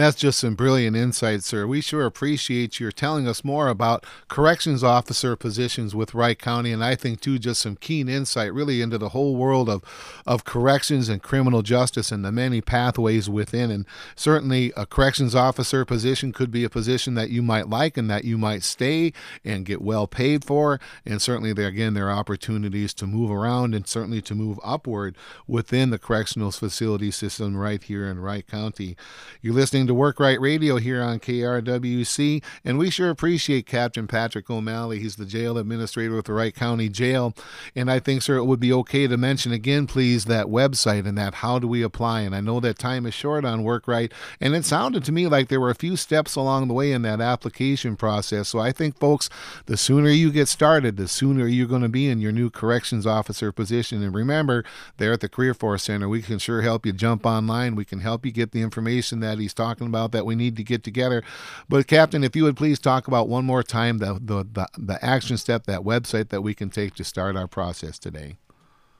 That's 0.00 0.16
just 0.16 0.38
some 0.38 0.54
brilliant 0.54 0.96
insight, 0.96 1.42
sir. 1.42 1.66
We 1.66 1.82
sure 1.82 2.06
appreciate 2.06 2.80
your 2.80 2.90
telling 2.90 3.28
us 3.28 3.44
more 3.44 3.68
about 3.68 4.06
corrections 4.28 4.82
officer 4.82 5.36
positions 5.36 5.94
with 5.94 6.14
Wright 6.14 6.38
County, 6.38 6.72
and 6.72 6.82
I 6.82 6.94
think 6.94 7.20
too 7.20 7.38
just 7.38 7.60
some 7.60 7.76
keen 7.76 8.08
insight 8.08 8.54
really 8.54 8.80
into 8.80 8.96
the 8.96 9.10
whole 9.10 9.36
world 9.36 9.68
of 9.68 9.84
of 10.26 10.46
corrections 10.46 11.10
and 11.10 11.22
criminal 11.22 11.60
justice 11.60 12.10
and 12.10 12.24
the 12.24 12.32
many 12.32 12.62
pathways 12.62 13.28
within. 13.28 13.70
And 13.70 13.84
certainly, 14.16 14.72
a 14.74 14.86
corrections 14.86 15.34
officer 15.34 15.84
position 15.84 16.32
could 16.32 16.50
be 16.50 16.64
a 16.64 16.70
position 16.70 17.12
that 17.16 17.28
you 17.28 17.42
might 17.42 17.68
like 17.68 17.98
and 17.98 18.08
that 18.08 18.24
you 18.24 18.38
might 18.38 18.62
stay 18.62 19.12
and 19.44 19.66
get 19.66 19.82
well 19.82 20.06
paid 20.06 20.46
for. 20.46 20.80
And 21.04 21.20
certainly, 21.20 21.52
there 21.52 21.68
again, 21.68 21.92
there 21.92 22.08
are 22.08 22.18
opportunities 22.18 22.94
to 22.94 23.06
move 23.06 23.30
around 23.30 23.74
and 23.74 23.86
certainly 23.86 24.22
to 24.22 24.34
move 24.34 24.58
upward 24.64 25.14
within 25.46 25.90
the 25.90 25.98
correctional 25.98 26.52
facility 26.52 27.10
system 27.10 27.54
right 27.54 27.82
here 27.82 28.06
in 28.08 28.18
Wright 28.18 28.46
County. 28.46 28.96
You're 29.42 29.52
listening 29.52 29.89
to 29.90 29.94
Work 29.94 30.20
Wright 30.20 30.40
Radio 30.40 30.76
here 30.76 31.02
on 31.02 31.18
KRWC, 31.18 32.44
and 32.64 32.78
we 32.78 32.90
sure 32.90 33.10
appreciate 33.10 33.66
Captain 33.66 34.06
Patrick 34.06 34.48
O'Malley. 34.48 35.00
He's 35.00 35.16
the 35.16 35.26
jail 35.26 35.58
administrator 35.58 36.14
with 36.14 36.26
the 36.26 36.32
Wright 36.32 36.54
County 36.54 36.88
Jail. 36.88 37.34
And 37.74 37.90
I 37.90 37.98
think, 37.98 38.22
sir, 38.22 38.36
it 38.36 38.44
would 38.44 38.60
be 38.60 38.72
okay 38.72 39.08
to 39.08 39.16
mention 39.16 39.50
again, 39.50 39.88
please, 39.88 40.26
that 40.26 40.46
website 40.46 41.08
and 41.08 41.18
that 41.18 41.34
how 41.34 41.58
do 41.58 41.66
we 41.66 41.82
apply. 41.82 42.20
And 42.20 42.36
I 42.36 42.40
know 42.40 42.60
that 42.60 42.78
time 42.78 43.04
is 43.04 43.14
short 43.14 43.44
on 43.44 43.64
Work 43.64 43.88
Wright, 43.88 44.12
and 44.40 44.54
it 44.54 44.64
sounded 44.64 45.02
to 45.06 45.12
me 45.12 45.26
like 45.26 45.48
there 45.48 45.60
were 45.60 45.70
a 45.70 45.74
few 45.74 45.96
steps 45.96 46.36
along 46.36 46.68
the 46.68 46.74
way 46.74 46.92
in 46.92 47.02
that 47.02 47.20
application 47.20 47.96
process. 47.96 48.48
So 48.48 48.60
I 48.60 48.70
think, 48.70 48.96
folks, 48.96 49.28
the 49.66 49.76
sooner 49.76 50.10
you 50.10 50.30
get 50.30 50.46
started, 50.46 50.98
the 50.98 51.08
sooner 51.08 51.48
you're 51.48 51.66
going 51.66 51.82
to 51.82 51.88
be 51.88 52.08
in 52.08 52.20
your 52.20 52.30
new 52.30 52.48
corrections 52.48 53.08
officer 53.08 53.50
position. 53.50 54.04
And 54.04 54.14
remember, 54.14 54.64
there 54.98 55.12
at 55.12 55.18
the 55.18 55.28
Career 55.28 55.52
Force 55.52 55.82
Center, 55.82 56.08
we 56.08 56.22
can 56.22 56.38
sure 56.38 56.62
help 56.62 56.86
you 56.86 56.92
jump 56.92 57.26
online. 57.26 57.74
We 57.74 57.84
can 57.84 57.98
help 57.98 58.24
you 58.24 58.30
get 58.30 58.52
the 58.52 58.62
information 58.62 59.18
that 59.18 59.40
he's 59.40 59.52
talking 59.52 59.79
talking 59.80 59.90
about 59.90 60.12
that 60.12 60.26
we 60.26 60.34
need 60.34 60.56
to 60.56 60.62
get 60.62 60.84
together. 60.84 61.22
But 61.68 61.86
Captain, 61.86 62.22
if 62.22 62.36
you 62.36 62.44
would 62.44 62.56
please 62.56 62.78
talk 62.78 63.08
about 63.08 63.28
one 63.28 63.44
more 63.44 63.62
time 63.62 63.98
the 63.98 64.14
the 64.14 64.46
the, 64.52 64.66
the 64.78 65.04
action 65.04 65.36
step, 65.36 65.64
that 65.64 65.80
website 65.80 66.28
that 66.28 66.42
we 66.42 66.54
can 66.54 66.70
take 66.70 66.94
to 66.94 67.04
start 67.04 67.36
our 67.36 67.46
process 67.46 67.98
today. 67.98 68.36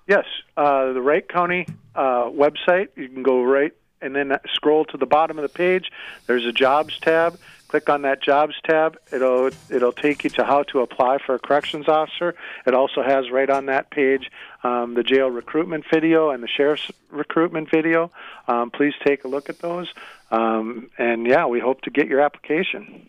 Yes, 0.07 0.25
uh, 0.57 0.93
the 0.93 1.01
Wright 1.01 1.29
County 1.29 1.67
uh, 1.95 2.31
website. 2.31 2.89
You 2.97 3.09
can 3.09 3.23
go 3.23 3.43
right 3.43 3.73
and 4.03 4.17
then 4.17 4.33
scroll 4.55 4.85
to 4.87 4.97
the 4.97 5.07
bottom 5.07 5.39
of 5.39 5.43
the 5.43 5.49
page. 5.49 5.93
There's 6.27 6.47
a 6.47 6.53
jobs 6.53 6.99
tab. 6.99 7.39
Click 7.71 7.89
on 7.89 8.03
that 8.03 8.21
jobs 8.21 8.57
tab. 8.65 8.99
It'll 9.13 9.51
it'll 9.69 9.93
take 9.93 10.25
you 10.25 10.31
to 10.31 10.45
how 10.45 10.65
to 10.65 10.81
apply 10.81 11.19
for 11.25 11.37
a 11.37 11.39
corrections 11.39 11.87
officer. 11.87 12.35
It 12.67 12.75
also 12.75 13.01
has 13.01 13.31
right 13.31 13.49
on 13.49 13.67
that 13.67 13.93
page 13.93 14.29
um, 14.65 14.95
the 14.95 15.05
jail 15.05 15.31
recruitment 15.31 15.85
video 15.89 16.31
and 16.31 16.43
the 16.43 16.49
sheriff's 16.49 16.91
recruitment 17.11 17.71
video. 17.71 18.11
Um, 18.49 18.73
please 18.73 18.95
take 19.05 19.23
a 19.23 19.29
look 19.29 19.49
at 19.49 19.61
those. 19.61 19.87
Um, 20.33 20.91
and 20.99 21.29
yeah, 21.29 21.47
we 21.47 21.61
hope 21.61 21.83
to 21.83 21.91
get 21.91 22.09
your 22.09 22.19
application. 22.19 23.09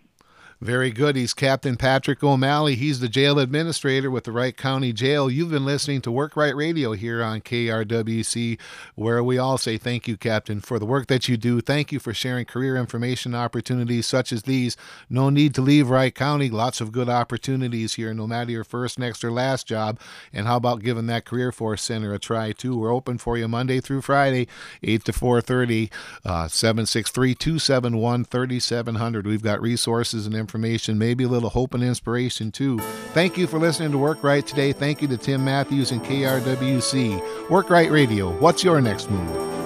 Very 0.61 0.91
good. 0.91 1.15
He's 1.15 1.33
Captain 1.33 1.75
Patrick 1.75 2.23
O'Malley. 2.23 2.75
He's 2.75 2.99
the 2.99 3.09
jail 3.09 3.39
administrator 3.39 4.11
with 4.11 4.25
the 4.25 4.31
Wright 4.31 4.55
County 4.55 4.93
Jail. 4.93 5.27
You've 5.27 5.49
been 5.49 5.65
listening 5.65 6.01
to 6.01 6.11
Work 6.11 6.37
Wright 6.37 6.55
Radio 6.55 6.91
here 6.91 7.23
on 7.23 7.41
KRWC, 7.41 8.59
where 8.93 9.23
we 9.23 9.39
all 9.39 9.57
say 9.57 9.79
thank 9.79 10.07
you, 10.07 10.17
Captain, 10.17 10.61
for 10.61 10.77
the 10.77 10.85
work 10.85 11.07
that 11.07 11.27
you 11.27 11.35
do. 11.35 11.61
Thank 11.61 11.91
you 11.91 11.97
for 11.97 12.13
sharing 12.13 12.45
career 12.45 12.77
information 12.77 13.33
opportunities 13.33 14.05
such 14.05 14.31
as 14.31 14.43
these. 14.43 14.77
No 15.09 15.31
need 15.31 15.55
to 15.55 15.61
leave 15.61 15.89
Wright 15.89 16.13
County. 16.13 16.51
Lots 16.51 16.79
of 16.79 16.91
good 16.91 17.09
opportunities 17.09 17.95
here, 17.95 18.13
no 18.13 18.27
matter 18.27 18.51
your 18.51 18.63
first, 18.63 18.99
next, 18.99 19.23
or 19.23 19.31
last 19.31 19.65
job. 19.65 19.99
And 20.31 20.45
how 20.45 20.57
about 20.57 20.83
giving 20.83 21.07
that 21.07 21.25
Career 21.25 21.51
Force 21.51 21.81
Center 21.81 22.13
a 22.13 22.19
try, 22.19 22.51
too? 22.51 22.77
We're 22.77 22.93
open 22.93 23.17
for 23.17 23.35
you 23.35 23.47
Monday 23.47 23.79
through 23.79 24.01
Friday, 24.01 24.47
8 24.83 25.05
to 25.05 25.11
4.30, 25.11 25.89
uh, 26.23 26.45
763-271-3700. 26.45 29.25
We've 29.25 29.41
got 29.41 29.59
resources 29.59 30.27
and 30.27 30.35
information 30.35 30.50
information, 30.51 30.97
maybe 30.97 31.23
a 31.23 31.29
little 31.29 31.49
hope 31.49 31.73
and 31.73 31.81
inspiration 31.81 32.51
too. 32.51 32.77
Thank 33.13 33.37
you 33.37 33.47
for 33.47 33.57
listening 33.57 33.91
to 33.93 33.97
Work 33.97 34.21
Wright 34.21 34.45
today. 34.45 34.73
Thank 34.73 35.01
you 35.01 35.07
to 35.07 35.17
Tim 35.17 35.45
Matthews 35.45 35.91
and 35.91 36.03
KRWC. 36.03 37.49
Work 37.49 37.69
Wright 37.69 37.89
Radio. 37.89 38.37
What's 38.39 38.61
your 38.61 38.81
next 38.81 39.09
move? 39.09 39.60